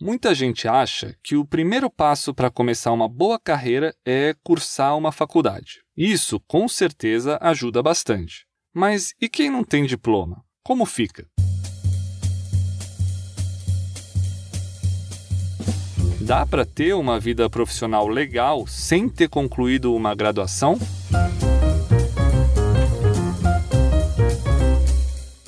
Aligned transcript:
Muita 0.00 0.34
gente 0.34 0.66
acha 0.66 1.14
que 1.22 1.36
o 1.36 1.44
primeiro 1.44 1.88
passo 1.88 2.34
para 2.34 2.50
começar 2.50 2.90
uma 2.90 3.08
boa 3.08 3.38
carreira 3.38 3.94
é 4.04 4.34
cursar 4.42 4.98
uma 4.98 5.12
faculdade. 5.12 5.82
Isso, 5.96 6.40
com 6.48 6.66
certeza, 6.66 7.38
ajuda 7.40 7.80
bastante. 7.80 8.44
Mas 8.74 9.14
e 9.20 9.28
quem 9.28 9.48
não 9.48 9.62
tem 9.62 9.86
diploma? 9.86 10.42
Como 10.64 10.84
fica? 10.84 11.28
Dá 16.20 16.44
para 16.44 16.66
ter 16.66 16.94
uma 16.94 17.20
vida 17.20 17.48
profissional 17.48 18.08
legal 18.08 18.66
sem 18.66 19.08
ter 19.08 19.28
concluído 19.28 19.94
uma 19.94 20.12
graduação? 20.12 20.76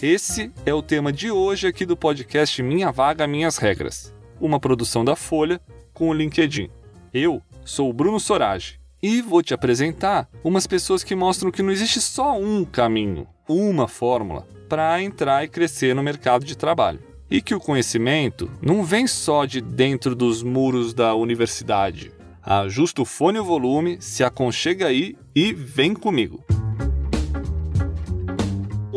Esse 0.00 0.52
é 0.64 0.72
o 0.72 0.82
tema 0.82 1.12
de 1.12 1.32
hoje 1.32 1.66
aqui 1.66 1.84
do 1.84 1.96
podcast 1.96 2.62
Minha 2.62 2.92
Vaga, 2.92 3.26
Minhas 3.26 3.56
Regras, 3.56 4.14
uma 4.40 4.60
produção 4.60 5.04
da 5.04 5.16
Folha 5.16 5.60
com 5.92 6.08
o 6.08 6.12
LinkedIn. 6.12 6.70
Eu 7.12 7.42
sou 7.64 7.90
o 7.90 7.92
Bruno 7.92 8.20
Sorage 8.20 8.78
e 9.02 9.22
vou 9.22 9.42
te 9.42 9.54
apresentar 9.54 10.28
umas 10.42 10.66
pessoas 10.66 11.02
que 11.02 11.14
mostram 11.14 11.50
que 11.50 11.62
não 11.62 11.70
existe 11.70 12.00
só 12.00 12.38
um 12.38 12.64
caminho, 12.64 13.26
uma 13.48 13.88
fórmula 13.88 14.46
para 14.68 15.02
entrar 15.02 15.44
e 15.44 15.48
crescer 15.48 15.94
no 15.94 16.02
mercado 16.02 16.44
de 16.44 16.56
trabalho. 16.56 17.00
E 17.30 17.40
que 17.40 17.54
o 17.54 17.60
conhecimento 17.60 18.50
não 18.62 18.84
vem 18.84 19.06
só 19.06 19.44
de 19.44 19.60
dentro 19.60 20.14
dos 20.14 20.42
muros 20.42 20.94
da 20.94 21.14
universidade. 21.14 22.12
Ajusta 22.42 23.02
o 23.02 23.04
fone 23.04 23.38
e 23.38 23.40
o 23.40 23.44
volume, 23.44 23.98
se 24.00 24.22
aconchega 24.22 24.86
aí 24.86 25.16
e 25.34 25.52
vem 25.52 25.92
comigo 25.92 26.44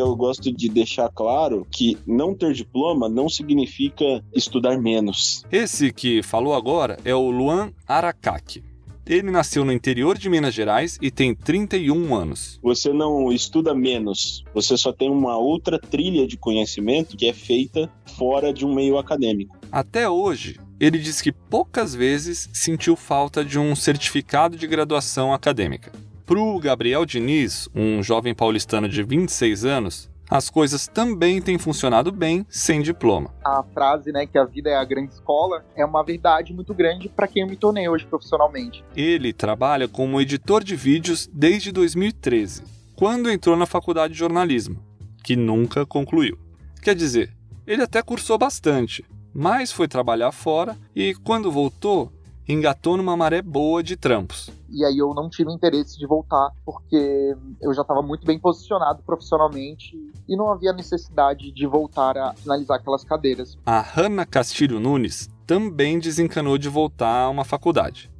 eu 0.02 0.16
gosto 0.16 0.52
de 0.52 0.70
deixar 0.70 1.10
claro 1.10 1.66
que 1.72 1.98
não 2.06 2.34
ter 2.34 2.54
diploma 2.54 3.10
não 3.10 3.30
significa 3.30 4.24
estudar 4.34 4.80
menos. 4.80 5.44
Esse 5.52 5.92
que 5.92 6.24
falou 6.24 6.54
agora 6.54 6.98
é 7.04 7.14
o 7.14 7.30
Luan 7.30 7.72
Aracaki. 7.88 8.64
Ele 9.10 9.32
nasceu 9.32 9.66
no 9.66 9.74
interior 9.74 10.20
de 10.20 10.30
Minas 10.30 10.54
Gerais 10.54 11.00
e 11.02 11.10
tem 11.10 11.34
31 11.34 12.16
anos. 12.16 12.60
Você 12.62 12.94
não 12.94 13.32
estuda 13.32 13.74
menos, 13.74 14.44
você 14.54 14.78
só 14.78 14.94
tem 14.94 15.10
uma 15.10 15.36
outra 15.36 15.80
trilha 15.80 16.28
de 16.28 16.38
conhecimento 16.38 17.18
que 17.18 17.26
é 17.26 17.34
feita 17.34 17.92
fora 18.16 18.54
de 18.54 18.68
um 18.68 18.76
meio 18.76 19.00
acadêmico. 19.00 19.58
Até 19.72 20.08
hoje, 20.08 20.60
ele 20.80 21.00
diz 21.00 21.22
que 21.22 21.32
poucas 21.32 21.96
vezes 21.96 22.50
sentiu 22.54 22.96
falta 22.96 23.44
de 23.44 23.58
um 23.58 23.76
certificado 23.76 24.56
de 24.56 24.68
graduação 24.68 25.34
acadêmica. 25.34 25.92
Para 26.30 26.40
o 26.40 26.60
Gabriel 26.60 27.08
Diniz, 27.08 27.68
um 27.74 28.04
jovem 28.04 28.36
paulistano 28.36 28.88
de 28.88 29.02
26 29.02 29.66
anos, 29.66 30.12
as 30.30 30.48
coisas 30.48 30.86
também 30.86 31.42
têm 31.42 31.58
funcionado 31.58 32.12
bem 32.12 32.46
sem 32.48 32.84
diploma. 32.84 33.34
A 33.44 33.64
frase, 33.74 34.12
né, 34.12 34.28
que 34.28 34.38
a 34.38 34.46
vida 34.46 34.70
é 34.70 34.76
a 34.76 34.86
grande 34.86 35.12
escola, 35.12 35.66
é 35.76 35.84
uma 35.84 36.04
verdade 36.04 36.54
muito 36.54 36.72
grande 36.72 37.10
para 37.10 37.28
quem 37.28 37.42
eu 37.42 37.48
me 37.48 37.56
tornei 37.56 37.90
hoje 37.90 38.06
profissionalmente. 38.06 38.86
Ele 38.96 39.34
trabalha 39.34 39.88
como 39.88 40.22
editor 40.22 40.64
de 40.64 40.76
vídeos 40.76 41.28
desde 41.34 41.72
2013, 41.72 42.62
quando 42.96 43.32
entrou 43.32 43.56
na 43.58 43.66
faculdade 43.66 44.14
de 44.14 44.20
jornalismo, 44.20 44.80
que 45.24 45.36
nunca 45.36 45.84
concluiu. 45.84 46.38
Quer 46.80 46.94
dizer, 46.94 47.34
ele 47.66 47.82
até 47.82 48.04
cursou 48.04 48.38
bastante, 48.38 49.04
mas 49.34 49.72
foi 49.72 49.88
trabalhar 49.88 50.32
fora 50.32 50.78
e 50.96 51.16
quando 51.24 51.52
voltou, 51.52 52.14
engatou 52.48 52.98
numa 52.98 53.18
maré 53.18 53.42
boa 53.42 53.82
de 53.82 53.98
trampos. 53.98 54.59
E 54.72 54.86
aí 54.86 54.98
eu 54.98 55.14
não 55.14 55.30
tive 55.30 55.52
interesse 55.52 55.98
de 55.98 56.06
voltar, 56.06 56.52
porque 56.66 57.36
eu 57.62 57.74
já 57.74 57.82
estava 57.82 58.02
muito 58.02 58.26
bem 58.26 58.40
posicionado 58.40 59.02
profissionalmente 59.04 59.98
e 60.28 60.36
não 60.36 60.52
havia 60.52 60.74
necessidade 60.74 61.52
de 61.52 61.68
voltar 61.68 62.18
a 62.18 62.34
finalizar 62.34 62.78
aquelas 62.78 63.04
cadeiras. 63.04 63.58
A 63.66 63.82
Hanna 63.82 64.26
Castilho 64.26 64.80
Nunes 64.80 65.30
também 65.46 66.00
desencanou 66.00 66.58
de 66.58 66.70
voltar 66.70 67.24
a 67.24 67.30
uma 67.30 67.44
faculdade. 67.44 68.12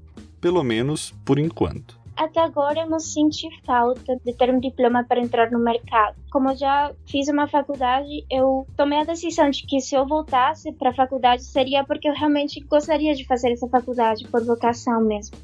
Pelo 0.42 0.64
menos 0.64 1.14
por 1.26 1.38
enquanto 1.38 2.00
até 2.20 2.42
agora 2.42 2.82
eu 2.82 2.90
não 2.90 3.00
senti 3.00 3.48
falta 3.66 4.18
de 4.26 4.34
ter 4.34 4.54
um 4.54 4.60
diploma 4.60 5.06
para 5.06 5.22
entrar 5.22 5.50
no 5.50 5.58
mercado. 5.58 6.18
Como 6.30 6.50
eu 6.50 6.58
já 6.58 6.92
fiz 7.06 7.30
uma 7.30 7.48
faculdade, 7.48 8.26
eu 8.30 8.68
tomei 8.76 9.00
a 9.00 9.06
decisão 9.06 9.50
de 9.50 9.66
que 9.66 9.80
se 9.80 9.96
eu 9.96 10.06
voltasse 10.06 10.74
para 10.74 10.90
a 10.90 10.94
faculdade 10.94 11.44
seria 11.46 11.86
porque 11.86 12.10
eu 12.10 12.14
realmente 12.14 12.60
gostaria 12.60 13.16
de 13.16 13.26
fazer 13.26 13.54
essa 13.54 13.70
faculdade 13.70 14.28
por 14.28 14.44
vocação 14.44 15.02
mesmo. 15.02 15.38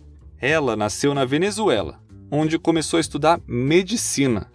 Ela 0.48 0.76
nasceu 0.76 1.16
na 1.16 1.26
Venezuela, 1.26 2.00
onde 2.30 2.60
começou 2.60 2.98
a 2.98 3.02
estudar 3.02 3.42
medicina, 3.48 4.46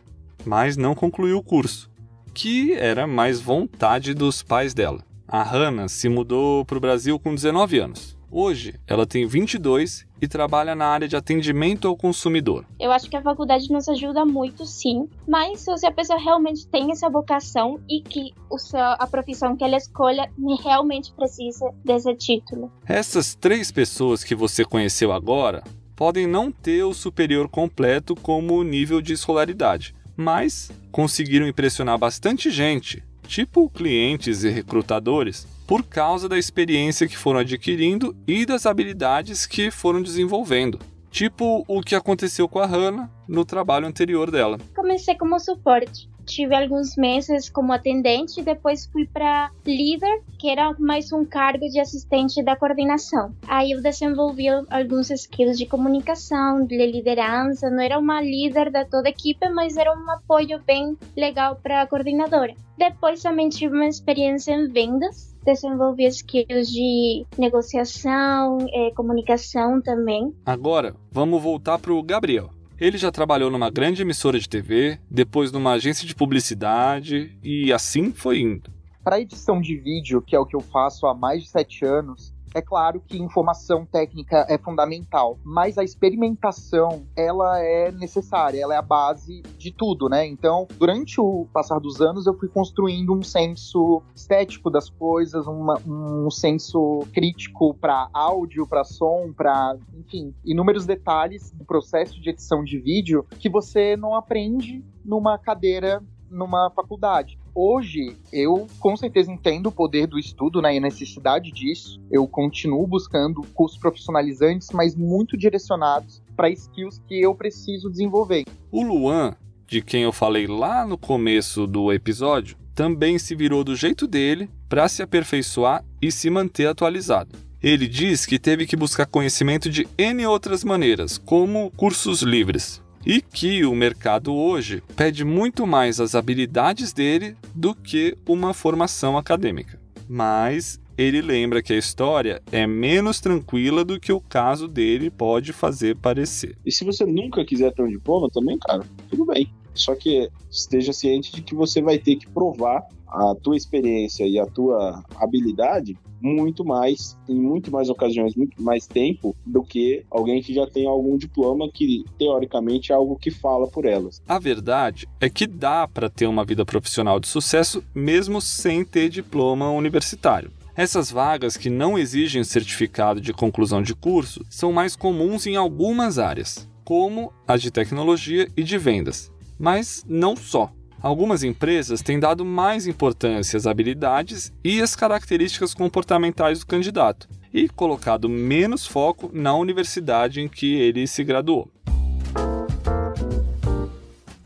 mas 0.45 0.77
não 0.77 0.95
concluiu 0.95 1.39
o 1.39 1.43
curso, 1.43 1.91
que 2.33 2.75
era 2.75 3.09
mais 3.09 3.41
vontade 3.41 4.15
dos 4.15 4.41
pais 4.41 4.73
dela. 4.73 5.05
A 5.27 5.43
Hannah 5.43 5.89
se 5.89 6.09
mudou 6.09 6.65
para 6.65 6.79
o 6.79 6.81
Brasil 6.81 7.19
com 7.19 7.35
19 7.35 7.81
anos. 7.81 8.17
Hoje, 8.31 8.79
ela 8.87 9.05
tem 9.05 9.27
22 9.27 10.07
e 10.23 10.29
trabalha 10.29 10.77
na 10.77 10.87
área 10.87 11.09
de 11.09 11.17
atendimento 11.17 11.89
ao 11.89 11.97
consumidor. 11.97 12.65
Eu 12.79 12.93
acho 12.93 13.11
que 13.11 13.17
a 13.17 13.23
faculdade 13.23 13.69
nos 13.73 13.89
ajuda 13.89 14.25
muito, 14.25 14.65
sim, 14.65 15.09
mas 15.27 15.67
se 15.77 15.85
a 15.85 15.91
pessoa 15.91 16.21
realmente 16.21 16.69
tem 16.69 16.93
essa 16.93 17.11
vocação 17.11 17.81
e 17.89 18.01
que 18.01 18.33
a 18.73 19.07
profissão 19.09 19.57
que 19.57 19.65
ela 19.65 19.77
escolha 19.77 20.31
realmente 20.63 21.13
precisa 21.15 21.69
desse 21.85 22.15
título. 22.15 22.71
Essas 22.87 23.35
três 23.35 23.73
pessoas 23.73 24.23
que 24.23 24.37
você 24.37 24.65
conheceu 24.65 25.11
agora 25.11 25.65
podem 26.01 26.27
não 26.27 26.51
ter 26.51 26.83
o 26.83 26.95
superior 26.95 27.47
completo 27.47 28.17
como 28.17 28.65
nível 28.65 29.03
de 29.03 29.13
escolaridade, 29.13 29.95
mas 30.17 30.73
conseguiram 30.91 31.47
impressionar 31.47 31.99
bastante 31.99 32.51
gente, 32.51 33.05
tipo 33.29 33.69
clientes 33.69 34.43
e 34.43 34.49
recrutadores, 34.49 35.47
por 35.67 35.85
causa 35.85 36.27
da 36.27 36.39
experiência 36.39 37.07
que 37.07 37.19
foram 37.19 37.41
adquirindo 37.41 38.17
e 38.27 38.47
das 38.47 38.65
habilidades 38.65 39.45
que 39.45 39.71
foram 39.71 40.01
desenvolvendo. 40.01 40.79
Tipo 41.11 41.67
o 41.69 41.83
que 41.83 41.95
aconteceu 41.95 42.49
com 42.49 42.61
a 42.61 42.67
Hannah 42.67 43.11
no 43.29 43.45
trabalho 43.45 43.87
anterior 43.87 44.31
dela. 44.31 44.57
Comecei 44.75 45.15
como 45.17 45.39
suporte 45.39 46.09
tive 46.31 46.55
alguns 46.55 46.97
meses 46.97 47.51
como 47.51 47.73
atendente 47.73 48.41
e 48.41 48.45
depois 48.45 48.87
fui 48.87 49.07
para 49.07 49.51
líder, 49.67 50.23
que 50.39 50.49
era 50.49 50.75
mais 50.79 51.13
um 51.13 51.25
cargo 51.25 51.69
de 51.69 51.81
assistente 51.81 52.43
da 52.43 52.57
coordenação. 52.57 53.35
Aí 53.47 53.73
eu 53.73 53.83
desenvolvi 53.83 54.47
alguns 54.71 55.11
skills 55.11 55.59
de 55.59 55.67
comunicação, 55.67 56.65
de 56.65 56.77
liderança, 56.77 57.69
não 57.69 57.83
era 57.83 57.99
uma 57.99 58.21
líder 58.23 58.71
da 58.71 58.85
toda 58.85 59.09
a 59.09 59.11
equipe, 59.11 59.49
mas 59.51 59.77
era 59.77 59.93
um 59.93 60.11
apoio 60.11 60.61
bem 60.65 60.97
legal 61.17 61.57
para 61.57 61.83
a 61.83 61.87
coordenadora. 61.87 62.55
Depois 62.79 63.23
também 63.23 63.49
tive 63.49 63.75
uma 63.75 63.87
experiência 63.87 64.53
em 64.53 64.69
vendas, 64.69 65.37
desenvolvi 65.45 66.07
skills 66.07 66.71
de 66.71 67.27
negociação, 67.37 68.59
eh, 68.73 68.91
comunicação 68.95 69.83
também. 69.83 70.33
Agora, 70.47 70.95
vamos 71.11 71.43
voltar 71.43 71.79
para 71.79 71.93
o 71.93 72.03
Gabriel. 72.03 72.60
Ele 72.81 72.97
já 72.97 73.13
trabalhou 73.13 73.51
numa 73.51 73.69
grande 73.69 74.01
emissora 74.01 74.39
de 74.39 74.49
TV, 74.49 74.99
depois 75.11 75.53
numa 75.53 75.73
agência 75.73 76.07
de 76.09 76.15
publicidade 76.15 77.39
e 77.43 77.71
assim 77.71 78.11
foi 78.11 78.41
indo. 78.41 78.73
Para 79.05 79.21
edição 79.21 79.61
de 79.61 79.77
vídeo, 79.77 80.23
que 80.23 80.35
é 80.35 80.39
o 80.39 80.47
que 80.47 80.57
eu 80.57 80.61
faço 80.61 81.07
há 81.07 81.15
mais 81.15 81.43
de 81.43 81.51
sete 81.51 81.85
anos, 81.85 82.33
é 82.55 82.61
claro 82.61 83.01
que 83.01 83.19
informação 83.19 83.87
técnica 83.87 84.47
é 84.49 84.59
fundamental, 84.59 85.39
mas 85.45 85.79
a 85.79 85.85
experimentação 85.85 87.07
ela 87.17 87.61
é 87.61 87.91
necessária, 87.93 88.61
ela 88.61 88.75
é 88.75 88.79
a 88.79 88.83
base 88.83 89.43
de 89.57 89.71
tudo, 89.71 90.09
né? 90.09 90.27
Então, 90.27 90.67
durante 90.79 91.21
o 91.21 91.47
passar 91.53 91.79
dos 91.79 92.01
anos, 92.01 92.27
eu 92.27 92.35
fui 92.35 92.49
construindo 92.49 93.13
um 93.13 93.23
senso 93.23 94.03
estético 94.15 94.71
das 94.71 94.89
coisas, 94.91 95.47
uma, 95.47 95.79
um 95.87 96.31
senso 96.31 97.01
crítico 97.13 97.75
para 97.75 98.09
áudio, 98.13 98.67
para 98.67 98.85
som, 98.85 99.33
para, 99.33 99.77
enfim, 99.95 100.35
inúmeros 100.45 100.87
detalhes 100.87 101.51
do 101.53 101.65
processo 101.65 102.21
de 102.21 102.31
edição 102.31 102.65
de 102.65 102.79
vídeo 102.79 103.27
que 103.39 103.49
você 103.49 103.97
não 103.97 104.15
aprende 104.15 104.85
numa 105.05 105.39
cadeira 105.39 106.03
numa 106.31 106.71
faculdade. 106.71 107.40
Hoje, 107.55 108.17
eu 108.33 108.67
com 108.79 108.97
certeza 108.97 109.31
entendo 109.31 109.67
o 109.67 109.73
poder 109.73 110.07
do 110.07 110.19
estudo 110.19 110.63
né, 110.63 110.75
e 110.75 110.79
a 110.79 110.81
necessidade 110.81 111.51
disso. 111.51 112.01
Eu 112.11 112.27
continuo 112.27 112.87
buscando 112.87 113.43
cursos 113.55 113.79
profissionalizantes, 113.79 114.69
mas 114.73 114.95
muito 114.95 115.37
direcionados 115.37 116.23
para 116.37 116.51
skills 116.51 117.03
que 117.09 117.21
eu 117.21 117.35
preciso 117.35 117.91
desenvolver. 117.91 118.45
O 118.71 118.83
Luan, 118.83 119.35
de 119.67 119.83
quem 119.83 120.03
eu 120.03 120.13
falei 120.13 120.47
lá 120.47 120.87
no 120.87 120.97
começo 120.97 121.67
do 121.67 121.93
episódio, 121.93 122.57
também 122.75 123.19
se 123.19 123.35
virou 123.35 123.65
do 123.65 123.75
jeito 123.77 124.07
dele 124.07 124.49
para 124.69 124.89
se 124.89 125.03
aperfeiçoar 125.03 125.85
e 126.01 126.11
se 126.11 126.31
manter 126.31 126.67
atualizado. 126.67 127.37
Ele 127.63 127.87
diz 127.87 128.25
que 128.25 128.39
teve 128.39 128.67
que 128.67 128.77
buscar 128.77 129.05
conhecimento 129.05 129.69
de 129.69 129.87
N 129.99 130.25
outras 130.27 130.65
maneiras, 130.65 131.19
como 131.19 131.71
cursos 131.77 132.23
livres 132.23 132.81
e 133.05 133.21
que 133.21 133.65
o 133.65 133.75
mercado 133.75 134.35
hoje 134.35 134.83
pede 134.97 135.25
muito 135.25 135.67
mais 135.67 136.01
as 136.01 136.15
habilidades 136.15 136.93
dele 136.93 137.37
do 137.55 137.75
que 137.75 138.17
uma 138.27 138.53
formação 138.53 139.17
acadêmica. 139.17 139.81
Mas 140.09 140.81
ele 140.99 141.23
lembra 141.23 141.63
que 141.63 141.73
a 141.73 141.79
história 141.79 142.43
é 142.53 142.67
menos 142.67 143.21
tranquila 143.21 143.85
do 143.85 143.99
que 143.99 144.13
o 144.13 144.21
caso 144.21 144.69
dele 144.69 145.09
pode 145.09 145.53
fazer 145.53 145.97
parecer. 145.97 146.57
E 146.67 146.71
se 146.71 146.85
você 146.85 147.07
nunca 147.07 147.45
quiser 147.45 147.73
ter 147.73 147.83
um 147.83 147.89
diploma 147.89 148.29
também, 148.29 148.59
cara, 148.59 148.85
tudo 149.09 149.25
bem. 149.25 149.51
Só 149.73 149.95
que 149.95 150.29
esteja 150.51 150.93
ciente 150.93 151.33
de 151.33 151.43
que 151.43 151.55
você 151.55 151.81
vai 151.81 151.97
ter 151.97 152.17
que 152.17 152.29
provar 152.29 152.87
a 153.07 153.35
tua 153.35 153.57
experiência 153.57 154.25
e 154.27 154.39
a 154.39 154.47
tua 154.47 155.03
habilidade 155.17 155.97
muito 156.21 156.65
mais, 156.65 157.17
em 157.29 157.35
muito 157.35 157.71
mais 157.71 157.89
ocasiões, 157.89 158.35
muito 158.35 158.63
mais 158.63 158.87
tempo 158.87 159.35
do 159.45 159.63
que 159.63 160.05
alguém 160.11 160.43
que 160.43 160.55
já 160.55 160.67
tem 160.67 160.87
algum 160.87 161.17
diploma 161.17 161.71
que 161.73 162.05
teoricamente 162.19 162.93
é 162.93 162.95
algo 162.95 163.17
que 163.17 163.31
fala 163.31 163.67
por 163.67 163.85
elas. 163.85 164.23
A 164.29 164.39
verdade 164.39 165.09
é 165.21 165.31
que 165.31 165.47
dá 165.47 165.89
para 165.89 166.11
ter 166.11 166.27
uma 166.27 166.45
vida 166.45 166.65
profissional 166.65 167.19
de 167.19 167.29
sucesso 167.29 167.83
mesmo 167.95 168.41
sem 168.41 168.85
ter 168.85 169.09
diploma 169.09 169.71
universitário. 169.71 170.51
Essas 170.77 171.11
vagas 171.11 171.57
que 171.57 171.69
não 171.69 171.99
exigem 171.99 172.45
certificado 172.45 173.21
de 173.21 173.33
conclusão 173.33 173.83
de 173.83 173.95
curso 173.95 174.45
são 174.49 174.73
mais 174.73 174.97
comuns 174.97 175.47
em 175.47 175.57
algumas 175.57 176.19
áreas, 176.19 176.69
como 176.85 177.33
as 177.47 177.61
de 177.61 177.71
tecnologia 177.71 178.49
e 178.57 178.63
de 178.63 178.79
vendas, 178.79 179.33
mas 179.59 180.05
não 180.09 180.35
só. 180.35 180.73
Algumas 181.03 181.43
empresas 181.43 182.03
têm 182.03 182.21
dado 182.21 182.45
mais 182.45 182.87
importância 182.87 183.57
às 183.57 183.67
habilidades 183.67 184.53
e 184.63 184.83
às 184.83 184.95
características 184.95 185.73
comportamentais 185.73 186.61
do 186.61 186.67
candidato 186.67 187.27
e 187.53 187.69
colocado 187.71 188.29
menos 188.29 188.87
foco 188.87 189.31
na 189.33 189.55
universidade 189.55 190.43
em 190.43 190.49
que 190.49 190.75
ele 190.75 191.07
se 191.07 191.25
graduou. 191.25 191.71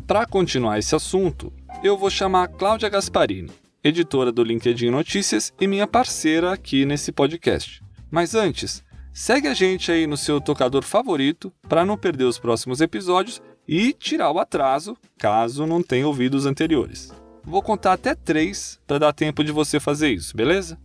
Para 0.06 0.27
continuar 0.27 0.79
esse 0.79 0.95
assunto, 0.95 1.53
eu 1.83 1.99
vou 1.99 2.09
chamar 2.09 2.47
Cláudia 2.49 2.89
Gasparini, 2.89 3.50
editora 3.83 4.31
do 4.31 4.45
LinkedIn 4.45 4.91
Notícias 4.91 5.53
e 5.61 5.67
minha 5.67 5.89
parceira 5.89 6.53
aqui 6.53 6.85
nesse 6.85 7.11
podcast. 7.11 7.83
Mas 8.11 8.35
antes, 8.35 8.85
segue 9.12 9.49
a 9.49 9.55
gente 9.55 9.91
aí 9.91 10.07
no 10.07 10.17
seu 10.17 10.41
tocador 10.41 10.85
favorito 10.85 11.53
para 11.69 11.85
não 11.85 11.97
perder 11.97 12.25
os 12.25 12.39
próximos 12.39 12.81
episódios 12.81 13.43
e 13.66 13.93
tirar 13.93 14.31
o 14.31 14.38
atraso, 14.38 14.96
caso 15.19 15.66
não 15.66 15.82
tenha 15.82 16.06
ouvido 16.06 16.34
os 16.34 16.46
anteriores. 16.46 17.12
Vou 17.43 17.62
contar 17.62 17.93
até 17.93 18.14
três 18.14 18.81
para 18.87 18.99
dar 18.99 19.12
tempo 19.12 19.44
de 19.44 19.52
você 19.52 19.78
fazer 19.78 20.11
isso, 20.11 20.37
beleza? 20.37 20.78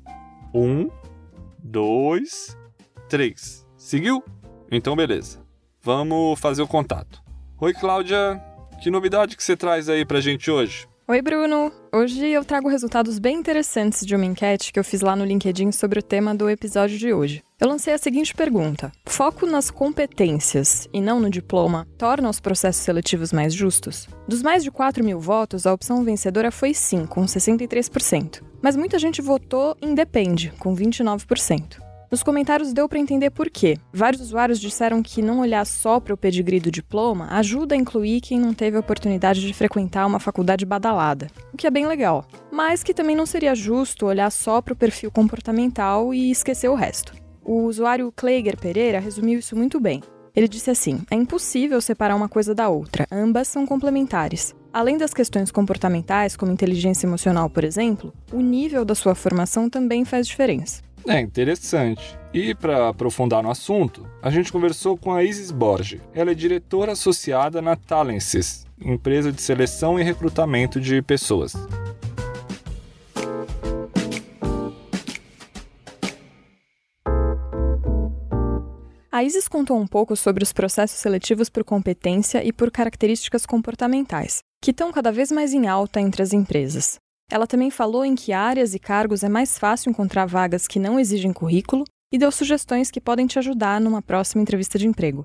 Um, 0.53 0.89
dois, 1.57 2.57
três. 3.07 3.65
Seguiu? 3.77 4.23
Então 4.71 4.95
beleza. 4.95 5.39
Vamos 5.81 6.39
fazer 6.39 6.61
o 6.61 6.67
contato. 6.67 7.21
Oi, 7.59 7.73
Cláudia. 7.73 8.41
Que 8.81 8.89
novidade 8.89 9.35
que 9.35 9.43
você 9.43 9.55
traz 9.55 9.89
aí 9.89 10.05
pra 10.05 10.21
gente 10.21 10.49
hoje? 10.49 10.87
Oi, 11.09 11.23
Bruno! 11.23 11.71
Hoje 11.91 12.27
eu 12.27 12.45
trago 12.45 12.69
resultados 12.69 13.17
bem 13.17 13.37
interessantes 13.37 14.05
de 14.05 14.15
uma 14.15 14.25
enquete 14.25 14.71
que 14.71 14.79
eu 14.79 14.83
fiz 14.83 15.01
lá 15.01 15.15
no 15.15 15.25
LinkedIn 15.25 15.71
sobre 15.71 15.97
o 15.97 16.03
tema 16.03 16.35
do 16.35 16.47
episódio 16.47 16.99
de 16.99 17.11
hoje. 17.11 17.43
Eu 17.59 17.67
lancei 17.67 17.95
a 17.95 17.97
seguinte 17.97 18.35
pergunta: 18.35 18.91
Foco 19.07 19.47
nas 19.47 19.71
competências 19.71 20.87
e 20.93 21.01
não 21.01 21.19
no 21.19 21.27
diploma 21.27 21.87
torna 21.97 22.29
os 22.29 22.39
processos 22.39 22.83
seletivos 22.83 23.33
mais 23.33 23.55
justos? 23.55 24.07
Dos 24.27 24.43
mais 24.43 24.63
de 24.63 24.69
4 24.69 25.03
mil 25.03 25.19
votos, 25.19 25.65
a 25.65 25.73
opção 25.73 26.03
vencedora 26.03 26.51
foi 26.51 26.75
sim, 26.75 27.07
com 27.07 27.25
63%. 27.25 28.43
Mas 28.61 28.75
muita 28.75 28.99
gente 28.99 29.19
votou 29.19 29.75
independe, 29.81 30.53
com 30.59 30.75
29%. 30.75 31.88
Nos 32.11 32.23
comentários 32.23 32.73
deu 32.73 32.89
para 32.89 32.97
entender 32.97 33.29
por 33.29 33.51
quê. 33.51 33.77
Vários 33.93 34.19
usuários 34.19 34.59
disseram 34.59 35.03
que 35.03 35.21
não 35.21 35.41
olhar 35.41 35.63
só 35.63 35.99
para 35.99 36.13
o 36.13 36.17
pedigree 36.17 36.59
do 36.59 36.71
diploma 36.71 37.27
ajuda 37.29 37.75
a 37.75 37.77
incluir 37.77 38.19
quem 38.19 38.39
não 38.39 38.51
teve 38.51 38.77
a 38.77 38.79
oportunidade 38.79 39.45
de 39.45 39.53
frequentar 39.53 40.07
uma 40.07 40.19
faculdade 40.19 40.65
badalada, 40.65 41.27
o 41.53 41.57
que 41.57 41.67
é 41.67 41.69
bem 41.69 41.85
legal. 41.85 42.25
Mas 42.51 42.81
que 42.81 42.95
também 42.95 43.15
não 43.15 43.27
seria 43.27 43.53
justo 43.53 44.07
olhar 44.07 44.31
só 44.31 44.59
para 44.59 44.73
o 44.73 44.75
perfil 44.75 45.11
comportamental 45.11 46.11
e 46.11 46.31
esquecer 46.31 46.67
o 46.67 46.73
resto. 46.73 47.13
O 47.45 47.65
usuário 47.65 48.11
Kleiger 48.15 48.57
Pereira 48.57 48.99
resumiu 48.99 49.37
isso 49.37 49.55
muito 49.55 49.79
bem. 49.79 50.01
Ele 50.35 50.47
disse 50.47 50.71
assim: 50.71 51.01
é 51.11 51.15
impossível 51.15 51.79
separar 51.79 52.15
uma 52.15 52.29
coisa 52.29 52.55
da 52.55 52.69
outra, 52.69 53.05
ambas 53.11 53.47
são 53.47 53.67
complementares. 53.67 54.55
Além 54.71 54.97
das 54.97 55.13
questões 55.13 55.51
comportamentais, 55.51 56.35
como 56.35 56.51
inteligência 56.51 57.07
emocional, 57.07 57.49
por 57.49 57.63
exemplo, 57.63 58.13
o 58.31 58.39
nível 58.39 58.85
da 58.85 58.93
sua 58.93 59.15
formação 59.15 59.69
também 59.69 60.05
faz 60.05 60.27
diferença. 60.27 60.81
É 61.07 61.19
interessante. 61.19 62.17
E 62.33 62.53
para 62.53 62.89
aprofundar 62.89 63.41
no 63.41 63.49
assunto, 63.49 64.07
a 64.21 64.29
gente 64.29 64.51
conversou 64.51 64.97
com 64.97 65.13
a 65.13 65.23
Isis 65.23 65.51
Borges. 65.51 66.01
Ela 66.13 66.31
é 66.31 66.35
diretora 66.35 66.91
associada 66.91 67.61
na 67.61 67.75
Talences, 67.75 68.67
empresa 68.79 69.31
de 69.31 69.41
seleção 69.41 69.99
e 69.99 70.03
recrutamento 70.03 70.79
de 70.79 71.01
pessoas. 71.01 71.53
A 79.11 79.23
Isis 79.23 79.49
contou 79.49 79.77
um 79.77 79.87
pouco 79.87 80.15
sobre 80.15 80.43
os 80.43 80.53
processos 80.53 80.99
seletivos 80.99 81.49
por 81.49 81.63
competência 81.63 82.41
e 82.41 82.53
por 82.53 82.71
características 82.71 83.45
comportamentais, 83.45 84.39
que 84.61 84.71
estão 84.71 84.93
cada 84.93 85.11
vez 85.11 85.29
mais 85.29 85.51
em 85.51 85.67
alta 85.67 85.99
entre 85.99 86.21
as 86.21 86.31
empresas. 86.31 86.99
Ela 87.31 87.45
também 87.45 87.69
falou 87.69 88.03
em 88.03 88.15
que 88.15 88.33
áreas 88.33 88.73
e 88.73 88.79
cargos 88.79 89.23
é 89.23 89.29
mais 89.29 89.57
fácil 89.57 89.91
encontrar 89.91 90.25
vagas 90.25 90.67
que 90.67 90.79
não 90.79 90.99
exigem 90.99 91.31
currículo 91.31 91.83
e 92.11 92.17
deu 92.17 92.31
sugestões 92.31 92.89
que 92.89 92.99
podem 92.99 93.27
te 93.27 93.37
ajudar 93.37 93.79
numa 93.79 94.01
próxima 94.01 94.41
entrevista 94.41 94.79
de 94.79 94.87
emprego. 94.87 95.23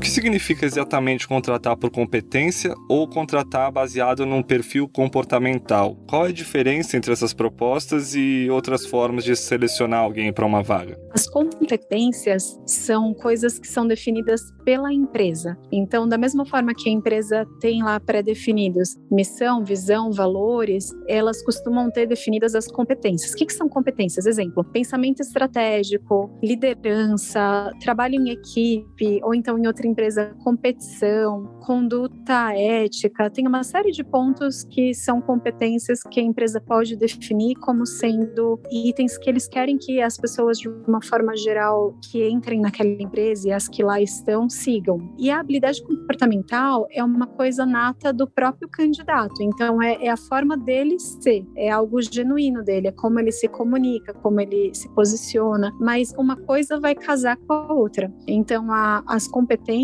O 0.00 0.02
que 0.02 0.10
significa 0.10 0.64
exatamente 0.64 1.28
contratar 1.28 1.76
por 1.76 1.90
competência 1.90 2.74
ou 2.88 3.06
contratar 3.06 3.70
baseado 3.70 4.24
num 4.24 4.42
perfil 4.42 4.88
comportamental? 4.88 5.94
Qual 6.08 6.24
é 6.24 6.30
a 6.30 6.32
diferença 6.32 6.96
entre 6.96 7.12
essas 7.12 7.34
propostas 7.34 8.14
e 8.14 8.48
outras 8.50 8.86
formas 8.86 9.24
de 9.24 9.36
selecionar 9.36 10.00
alguém 10.00 10.32
para 10.32 10.46
uma 10.46 10.62
vaga? 10.62 10.98
As 11.12 11.28
competências 11.28 12.58
são 12.64 13.12
coisas 13.12 13.58
que 13.58 13.68
são 13.68 13.86
definidas 13.86 14.40
pela 14.64 14.90
empresa. 14.90 15.58
Então, 15.70 16.08
da 16.08 16.16
mesma 16.16 16.46
forma 16.46 16.72
que 16.74 16.88
a 16.88 16.92
empresa 16.92 17.46
tem 17.60 17.82
lá 17.82 18.00
pré-definidos 18.00 18.96
missão, 19.10 19.62
visão, 19.62 20.10
valores, 20.12 20.94
elas 21.08 21.42
costumam 21.42 21.90
ter 21.90 22.06
definidas 22.06 22.54
as 22.54 22.66
competências. 22.68 23.32
O 23.32 23.36
que, 23.36 23.44
que 23.44 23.52
são 23.52 23.68
competências? 23.68 24.24
Exemplo, 24.24 24.64
pensamento 24.64 25.20
estratégico, 25.20 26.30
liderança, 26.42 27.70
trabalho 27.80 28.14
em 28.14 28.30
equipe, 28.30 29.20
ou 29.22 29.34
então 29.34 29.58
em 29.58 29.66
outra 29.66 29.89
empresa, 29.90 30.34
competição, 30.42 31.44
conduta 31.60 32.52
ética. 32.54 33.30
Tem 33.30 33.46
uma 33.46 33.62
série 33.62 33.90
de 33.90 34.02
pontos 34.02 34.64
que 34.64 34.94
são 34.94 35.20
competências 35.20 36.02
que 36.02 36.20
a 36.20 36.22
empresa 36.22 36.60
pode 36.60 36.96
definir 36.96 37.54
como 37.56 37.86
sendo 37.86 38.60
itens 38.70 39.18
que 39.18 39.28
eles 39.28 39.46
querem 39.48 39.76
que 39.78 40.00
as 40.00 40.16
pessoas, 40.16 40.58
de 40.58 40.68
uma 40.68 41.02
forma 41.02 41.36
geral, 41.36 41.94
que 42.10 42.28
entrem 42.28 42.60
naquela 42.60 42.90
empresa 42.90 43.48
e 43.48 43.52
as 43.52 43.68
que 43.68 43.82
lá 43.82 44.00
estão, 44.00 44.48
sigam. 44.48 45.12
E 45.18 45.30
a 45.30 45.40
habilidade 45.40 45.82
comportamental 45.82 46.86
é 46.90 47.02
uma 47.02 47.26
coisa 47.26 47.66
nata 47.66 48.12
do 48.12 48.26
próprio 48.26 48.68
candidato. 48.68 49.42
Então, 49.42 49.82
é, 49.82 50.06
é 50.06 50.10
a 50.10 50.16
forma 50.16 50.56
dele 50.56 50.98
ser, 50.98 51.44
é 51.56 51.70
algo 51.70 52.00
genuíno 52.00 52.62
dele, 52.62 52.88
é 52.88 52.92
como 52.92 53.18
ele 53.18 53.32
se 53.32 53.48
comunica, 53.48 54.14
como 54.14 54.40
ele 54.40 54.74
se 54.74 54.88
posiciona. 54.90 55.72
Mas 55.80 56.12
uma 56.16 56.36
coisa 56.36 56.78
vai 56.78 56.94
casar 56.94 57.36
com 57.36 57.52
a 57.52 57.72
outra. 57.72 58.12
Então, 58.26 58.72
a, 58.72 59.02
as 59.06 59.26
competências 59.26 59.79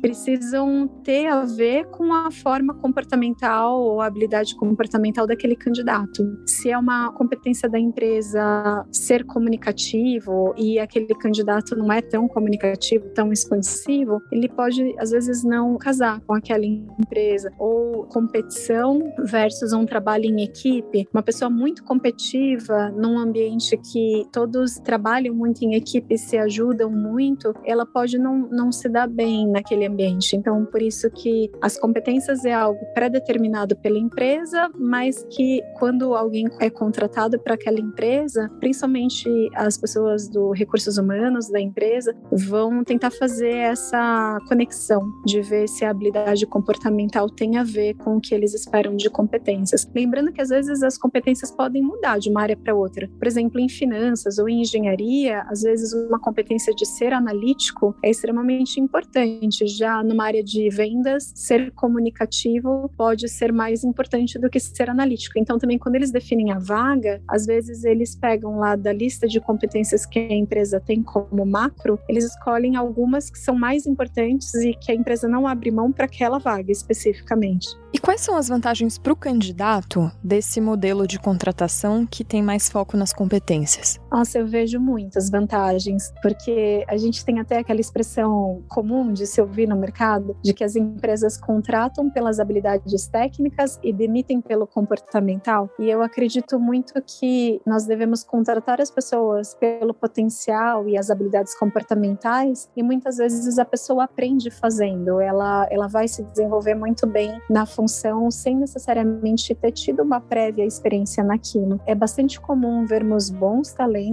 precisam 0.00 0.88
ter 1.02 1.26
a 1.26 1.44
ver 1.44 1.86
com 1.86 2.12
a 2.12 2.30
forma 2.30 2.74
comportamental 2.74 3.80
ou 3.80 4.00
a 4.00 4.06
habilidade 4.06 4.54
comportamental 4.56 5.26
daquele 5.26 5.56
candidato. 5.56 6.22
Se 6.46 6.70
é 6.70 6.78
uma 6.78 7.12
competência 7.12 7.68
da 7.68 7.78
empresa 7.78 8.86
ser 8.92 9.24
comunicativo 9.24 10.54
e 10.56 10.78
aquele 10.78 11.14
candidato 11.14 11.76
não 11.76 11.92
é 11.92 12.00
tão 12.00 12.28
comunicativo, 12.28 13.08
tão 13.10 13.32
expansivo, 13.32 14.20
ele 14.30 14.48
pode 14.48 14.94
às 14.98 15.10
vezes 15.10 15.44
não 15.44 15.76
casar 15.76 16.20
com 16.20 16.34
aquela 16.34 16.64
empresa. 16.64 17.50
Ou 17.58 18.04
competição 18.04 19.12
versus 19.18 19.72
um 19.72 19.84
trabalho 19.84 20.24
em 20.24 20.42
equipe. 20.42 21.06
Uma 21.12 21.22
pessoa 21.22 21.50
muito 21.50 21.82
competitiva 21.84 22.90
num 22.90 23.18
ambiente 23.18 23.76
que 23.76 24.26
todos 24.32 24.74
trabalham 24.76 25.34
muito 25.34 25.62
em 25.62 25.74
equipe 25.74 26.16
se 26.18 26.36
ajudam 26.38 26.90
muito, 26.90 27.54
ela 27.64 27.86
pode 27.86 28.18
não, 28.18 28.48
não 28.48 28.70
se 28.70 28.88
dar 28.88 29.08
bem 29.08 29.33
naquele 29.46 29.86
ambiente. 29.86 30.36
Então, 30.36 30.64
por 30.64 30.82
isso 30.82 31.10
que 31.10 31.50
as 31.60 31.78
competências 31.78 32.44
é 32.44 32.52
algo 32.52 32.84
pré-determinado 32.94 33.76
pela 33.76 33.98
empresa, 33.98 34.70
mas 34.78 35.24
que 35.30 35.62
quando 35.78 36.14
alguém 36.14 36.46
é 36.60 36.68
contratado 36.68 37.38
para 37.38 37.54
aquela 37.54 37.80
empresa, 37.80 38.50
principalmente 38.60 39.28
as 39.54 39.76
pessoas 39.78 40.28
do 40.28 40.50
recursos 40.52 40.98
humanos 40.98 41.48
da 41.48 41.60
empresa, 41.60 42.14
vão 42.30 42.84
tentar 42.84 43.10
fazer 43.10 43.54
essa 43.54 44.38
conexão 44.48 45.02
de 45.24 45.40
ver 45.40 45.68
se 45.68 45.84
a 45.84 45.90
habilidade 45.90 46.46
comportamental 46.46 47.28
tem 47.30 47.56
a 47.56 47.64
ver 47.64 47.94
com 47.94 48.16
o 48.16 48.20
que 48.20 48.34
eles 48.34 48.54
esperam 48.54 48.96
de 48.96 49.08
competências. 49.08 49.88
Lembrando 49.94 50.32
que 50.32 50.40
às 50.40 50.50
vezes 50.50 50.82
as 50.82 50.98
competências 50.98 51.50
podem 51.50 51.82
mudar 51.82 52.18
de 52.18 52.28
uma 52.28 52.42
área 52.42 52.56
para 52.56 52.74
outra. 52.74 53.08
Por 53.18 53.26
exemplo, 53.26 53.60
em 53.60 53.68
finanças 53.68 54.38
ou 54.38 54.48
em 54.48 54.60
engenharia, 54.60 55.42
às 55.48 55.62
vezes 55.62 55.92
uma 55.92 56.18
competência 56.18 56.74
de 56.74 56.86
ser 56.86 57.12
analítico 57.12 57.94
é 58.02 58.10
extremamente 58.10 58.80
importante 58.80 59.23
importante. 59.24 59.66
Já 59.66 60.02
numa 60.02 60.24
área 60.24 60.42
de 60.42 60.68
vendas, 60.70 61.32
ser 61.34 61.70
comunicativo 61.72 62.90
pode 62.96 63.28
ser 63.28 63.52
mais 63.52 63.84
importante 63.84 64.38
do 64.38 64.50
que 64.50 64.60
ser 64.60 64.90
analítico. 64.90 65.38
Então, 65.38 65.58
também 65.58 65.78
quando 65.78 65.96
eles 65.96 66.10
definem 66.10 66.52
a 66.52 66.58
vaga, 66.58 67.20
às 67.28 67.46
vezes 67.46 67.84
eles 67.84 68.14
pegam 68.14 68.58
lá 68.58 68.76
da 68.76 68.92
lista 68.92 69.26
de 69.26 69.40
competências 69.40 70.06
que 70.06 70.18
a 70.18 70.34
empresa 70.34 70.80
tem 70.80 71.02
como 71.02 71.44
macro, 71.44 71.98
eles 72.08 72.24
escolhem 72.24 72.76
algumas 72.76 73.30
que 73.30 73.38
são 73.38 73.54
mais 73.54 73.86
importantes 73.86 74.54
e 74.54 74.74
que 74.74 74.92
a 74.92 74.94
empresa 74.94 75.28
não 75.28 75.46
abre 75.46 75.70
mão 75.70 75.92
para 75.92 76.04
aquela 76.04 76.38
vaga 76.38 76.70
especificamente. 76.70 77.68
E 77.92 77.98
quais 77.98 78.20
são 78.20 78.36
as 78.36 78.48
vantagens 78.48 78.98
para 78.98 79.12
o 79.12 79.16
candidato 79.16 80.10
desse 80.22 80.60
modelo 80.60 81.06
de 81.06 81.18
contratação 81.18 82.04
que 82.04 82.24
tem 82.24 82.42
mais 82.42 82.68
foco 82.68 82.96
nas 82.96 83.12
competências? 83.12 84.00
Nossa, 84.14 84.38
eu 84.38 84.46
vejo 84.46 84.78
muitas 84.78 85.28
vantagens, 85.28 86.14
porque 86.22 86.84
a 86.86 86.96
gente 86.96 87.24
tem 87.24 87.40
até 87.40 87.58
aquela 87.58 87.80
expressão 87.80 88.62
comum 88.68 89.12
de 89.12 89.26
se 89.26 89.40
ouvir 89.40 89.66
no 89.66 89.74
mercado, 89.74 90.36
de 90.40 90.54
que 90.54 90.62
as 90.62 90.76
empresas 90.76 91.36
contratam 91.36 92.08
pelas 92.08 92.38
habilidades 92.38 93.08
técnicas 93.08 93.76
e 93.82 93.92
demitem 93.92 94.40
pelo 94.40 94.68
comportamental. 94.68 95.68
E 95.80 95.90
eu 95.90 96.00
acredito 96.00 96.60
muito 96.60 96.94
que 97.02 97.60
nós 97.66 97.86
devemos 97.86 98.22
contratar 98.22 98.80
as 98.80 98.88
pessoas 98.88 99.52
pelo 99.54 99.92
potencial 99.92 100.88
e 100.88 100.96
as 100.96 101.10
habilidades 101.10 101.58
comportamentais, 101.58 102.70
e 102.76 102.84
muitas 102.84 103.16
vezes 103.16 103.58
a 103.58 103.64
pessoa 103.64 104.04
aprende 104.04 104.48
fazendo, 104.48 105.20
ela, 105.20 105.66
ela 105.68 105.88
vai 105.88 106.06
se 106.06 106.22
desenvolver 106.22 106.76
muito 106.76 107.04
bem 107.04 107.36
na 107.50 107.66
função 107.66 108.30
sem 108.30 108.54
necessariamente 108.54 109.56
ter 109.56 109.72
tido 109.72 110.04
uma 110.04 110.20
prévia 110.20 110.64
experiência 110.64 111.24
naquilo. 111.24 111.80
É 111.84 111.96
bastante 111.96 112.40
comum 112.40 112.86
vermos 112.86 113.28
bons 113.28 113.72
talentos, 113.72 114.03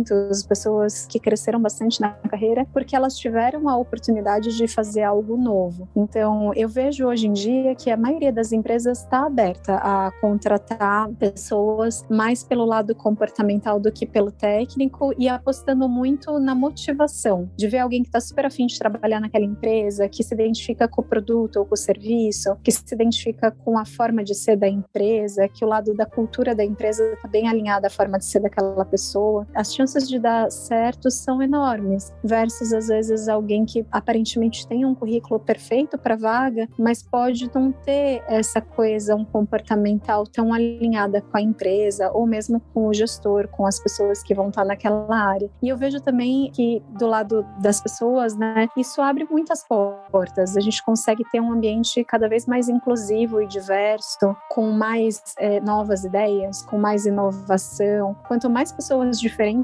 pessoas 0.47 1.05
que 1.07 1.19
cresceram 1.19 1.61
bastante 1.61 1.99
na 2.01 2.09
carreira, 2.09 2.65
porque 2.73 2.95
elas 2.95 3.17
tiveram 3.17 3.67
a 3.69 3.77
oportunidade 3.77 4.55
de 4.55 4.67
fazer 4.67 5.03
algo 5.03 5.37
novo. 5.37 5.87
Então, 5.95 6.53
eu 6.55 6.67
vejo 6.67 7.05
hoje 7.05 7.27
em 7.27 7.33
dia 7.33 7.75
que 7.75 7.89
a 7.89 7.97
maioria 7.97 8.31
das 8.31 8.51
empresas 8.51 8.99
está 8.99 9.25
aberta 9.25 9.75
a 9.75 10.11
contratar 10.19 11.09
pessoas 11.13 12.05
mais 12.09 12.43
pelo 12.43 12.65
lado 12.65 12.93
comportamental 12.95 13.79
do 13.79 13.91
que 13.91 14.05
pelo 14.05 14.31
técnico 14.31 15.13
e 15.17 15.27
apostando 15.27 15.87
muito 15.87 16.39
na 16.39 16.55
motivação 16.55 17.49
de 17.55 17.67
ver 17.67 17.79
alguém 17.79 18.01
que 18.01 18.09
está 18.09 18.19
super 18.19 18.45
afim 18.45 18.65
de 18.65 18.77
trabalhar 18.77 19.19
naquela 19.19 19.45
empresa, 19.45 20.07
que 20.07 20.23
se 20.23 20.33
identifica 20.33 20.87
com 20.87 21.01
o 21.01 21.03
produto 21.03 21.57
ou 21.57 21.65
com 21.65 21.73
o 21.73 21.77
serviço, 21.77 22.55
que 22.63 22.71
se 22.71 22.83
identifica 22.93 23.51
com 23.51 23.77
a 23.77 23.85
forma 23.85 24.23
de 24.23 24.35
ser 24.35 24.55
da 24.55 24.67
empresa, 24.67 25.47
que 25.47 25.63
o 25.63 25.67
lado 25.67 25.93
da 25.93 26.05
cultura 26.05 26.55
da 26.55 26.63
empresa 26.63 27.03
está 27.13 27.27
bem 27.27 27.47
alinhado 27.47 27.85
à 27.87 27.89
forma 27.89 28.17
de 28.17 28.25
ser 28.25 28.39
daquela 28.39 28.85
pessoa, 28.85 29.47
chances 29.81 30.07
de 30.07 30.19
dar 30.19 30.51
certo 30.51 31.09
são 31.09 31.41
enormes. 31.41 32.13
Versus, 32.23 32.71
às 32.71 32.87
vezes, 32.87 33.27
alguém 33.27 33.65
que 33.65 33.85
aparentemente 33.91 34.67
tem 34.67 34.85
um 34.85 34.93
currículo 34.93 35.39
perfeito 35.39 35.97
para 35.97 36.15
vaga, 36.15 36.67
mas 36.77 37.01
pode 37.01 37.49
não 37.53 37.71
ter 37.71 38.23
essa 38.27 38.61
coesão 38.61 39.25
comportamental 39.25 40.25
tão 40.25 40.53
alinhada 40.53 41.21
com 41.21 41.37
a 41.37 41.41
empresa, 41.41 42.11
ou 42.13 42.27
mesmo 42.27 42.61
com 42.73 42.87
o 42.87 42.93
gestor, 42.93 43.47
com 43.47 43.65
as 43.65 43.79
pessoas 43.79 44.21
que 44.21 44.35
vão 44.35 44.49
estar 44.49 44.63
naquela 44.63 45.15
área. 45.15 45.49
E 45.61 45.69
eu 45.69 45.77
vejo 45.77 45.99
também 45.99 46.51
que, 46.51 46.81
do 46.97 47.07
lado 47.07 47.45
das 47.59 47.81
pessoas, 47.81 48.35
né, 48.35 48.67
isso 48.77 49.01
abre 49.01 49.27
muitas 49.29 49.65
portas. 49.67 50.55
A 50.55 50.59
gente 50.59 50.83
consegue 50.83 51.23
ter 51.31 51.39
um 51.39 51.51
ambiente 51.51 52.03
cada 52.03 52.29
vez 52.29 52.45
mais 52.45 52.69
inclusivo 52.69 53.41
e 53.41 53.47
diverso, 53.47 54.35
com 54.49 54.71
mais 54.71 55.21
é, 55.39 55.59
novas 55.59 56.03
ideias, 56.03 56.61
com 56.63 56.77
mais 56.77 57.05
inovação. 57.05 58.15
Quanto 58.27 58.49
mais 58.49 58.71
pessoas 58.71 59.19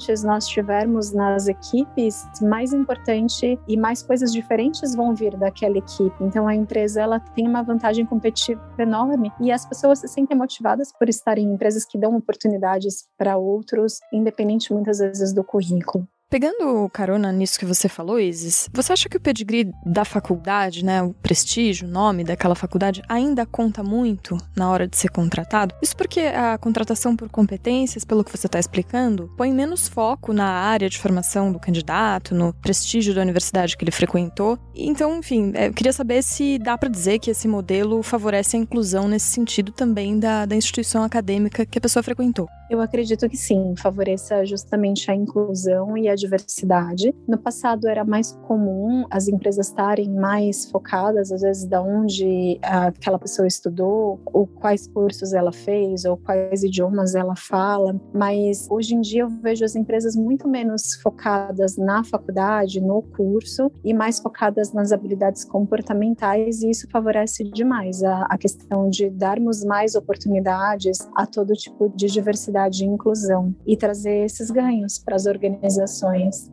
diferentes 0.07 0.23
nós 0.23 0.47
tivermos 0.47 1.11
nas 1.11 1.47
equipes, 1.47 2.25
mais 2.41 2.71
importante 2.73 3.59
e 3.67 3.77
mais 3.77 4.01
coisas 4.01 4.31
diferentes 4.31 4.95
vão 4.95 5.13
vir 5.13 5.35
daquela 5.35 5.77
equipe. 5.77 6.15
Então 6.21 6.47
a 6.47 6.55
empresa 6.55 7.01
ela 7.01 7.19
tem 7.19 7.47
uma 7.47 7.61
vantagem 7.61 8.05
competitiva 8.05 8.61
enorme 8.79 9.31
e 9.41 9.51
as 9.51 9.65
pessoas 9.65 9.99
se 9.99 10.07
sentem 10.07 10.37
motivadas 10.37 10.91
por 10.91 11.09
estarem 11.09 11.45
em 11.45 11.53
empresas 11.53 11.85
que 11.85 11.97
dão 11.97 12.15
oportunidades 12.15 13.07
para 13.17 13.37
outros, 13.37 13.99
independente 14.13 14.73
muitas 14.73 14.99
vezes 14.99 15.33
do 15.33 15.43
currículo. 15.43 16.07
Pegando 16.29 16.89
carona 16.89 17.31
nisso 17.31 17.57
que 17.57 17.65
você 17.65 17.87
falou, 17.87 18.19
Isis, 18.19 18.69
você 18.73 18.91
acha 18.91 19.07
que 19.07 19.15
o 19.15 19.19
pedigree 19.19 19.71
da 19.85 20.03
faculdade, 20.03 20.83
né, 20.83 21.01
o 21.01 21.13
prestígio, 21.13 21.87
o 21.87 21.89
nome 21.89 22.21
daquela 22.21 22.53
faculdade, 22.53 23.01
ainda 23.07 23.45
conta 23.45 23.81
muito 23.81 24.37
na 24.53 24.69
hora 24.69 24.85
de 24.85 24.97
ser 24.97 25.09
contratado? 25.09 25.73
Isso 25.81 25.95
porque 25.95 26.19
a 26.19 26.57
contratação 26.57 27.15
por 27.15 27.29
competências, 27.29 28.03
pelo 28.03 28.25
que 28.25 28.37
você 28.37 28.45
está 28.45 28.59
explicando, 28.59 29.31
põe 29.37 29.53
menos 29.53 29.87
foco 29.87 30.33
na 30.33 30.49
área 30.49 30.89
de 30.89 30.99
formação 30.99 31.49
do 31.49 31.61
candidato, 31.61 32.35
no 32.35 32.53
prestígio 32.55 33.15
da 33.15 33.21
universidade 33.21 33.77
que 33.77 33.85
ele 33.85 33.91
frequentou. 33.91 34.59
Então, 34.75 35.19
enfim, 35.19 35.53
é, 35.55 35.69
eu 35.69 35.73
queria 35.73 35.93
saber 35.93 36.21
se 36.23 36.59
dá 36.59 36.77
para 36.77 36.89
dizer 36.89 37.19
que 37.19 37.31
esse 37.31 37.47
modelo 37.47 38.03
favorece 38.03 38.57
a 38.57 38.59
inclusão 38.59 39.07
nesse 39.07 39.27
sentido 39.27 39.71
também 39.71 40.19
da, 40.19 40.45
da 40.45 40.57
instituição 40.57 41.03
acadêmica 41.03 41.65
que 41.65 41.77
a 41.77 41.81
pessoa 41.81 42.03
frequentou. 42.03 42.49
Eu 42.69 42.81
acredito 42.81 43.29
que 43.29 43.37
sim, 43.37 43.75
favoreça 43.77 44.45
justamente 44.45 45.09
a 45.09 45.15
inclusão 45.15 45.97
e 45.97 46.09
a 46.09 46.16
diversidade. 46.17 47.13
No 47.27 47.37
passado 47.37 47.87
era 47.87 48.03
mais 48.03 48.33
comum 48.47 49.05
as 49.09 49.27
empresas 49.27 49.67
estarem 49.67 50.09
mais 50.09 50.69
focadas, 50.69 51.31
às 51.31 51.41
vezes, 51.41 51.65
da 51.65 51.81
onde 51.81 52.59
aquela 52.61 53.19
pessoa 53.19 53.47
estudou, 53.47 54.19
ou 54.25 54.47
quais 54.47 54.87
cursos 54.87 55.33
ela 55.33 55.51
fez, 55.51 56.05
ou 56.05 56.17
quais 56.17 56.63
idiomas 56.63 57.15
ela 57.15 57.35
fala. 57.35 57.99
Mas 58.13 58.67
hoje 58.69 58.95
em 58.95 59.01
dia 59.01 59.21
eu 59.21 59.29
vejo 59.29 59.63
as 59.63 59.75
empresas 59.75 60.15
muito 60.15 60.47
menos 60.47 60.95
focadas 60.95 61.77
na 61.77 62.03
faculdade, 62.03 62.81
no 62.81 63.01
curso, 63.01 63.71
e 63.83 63.93
mais 63.93 64.19
focadas 64.19 64.73
nas 64.73 64.91
habilidades 64.91 65.43
comportamentais, 65.45 66.61
e 66.61 66.69
isso 66.69 66.87
favorece 66.89 67.43
demais 67.43 68.03
a, 68.03 68.23
a 68.23 68.37
questão 68.37 68.89
de 68.89 69.09
darmos 69.09 69.63
mais 69.63 69.95
oportunidades 69.95 70.97
a 71.15 71.25
todo 71.25 71.53
tipo 71.53 71.89
de 71.95 72.07
diversidade 72.07 72.83
e 72.83 72.87
inclusão 72.87 73.55
e 73.65 73.75
trazer 73.77 74.25
esses 74.25 74.49
ganhos 74.49 74.97
para 74.97 75.15
as 75.15 75.25
organizações 75.25 76.06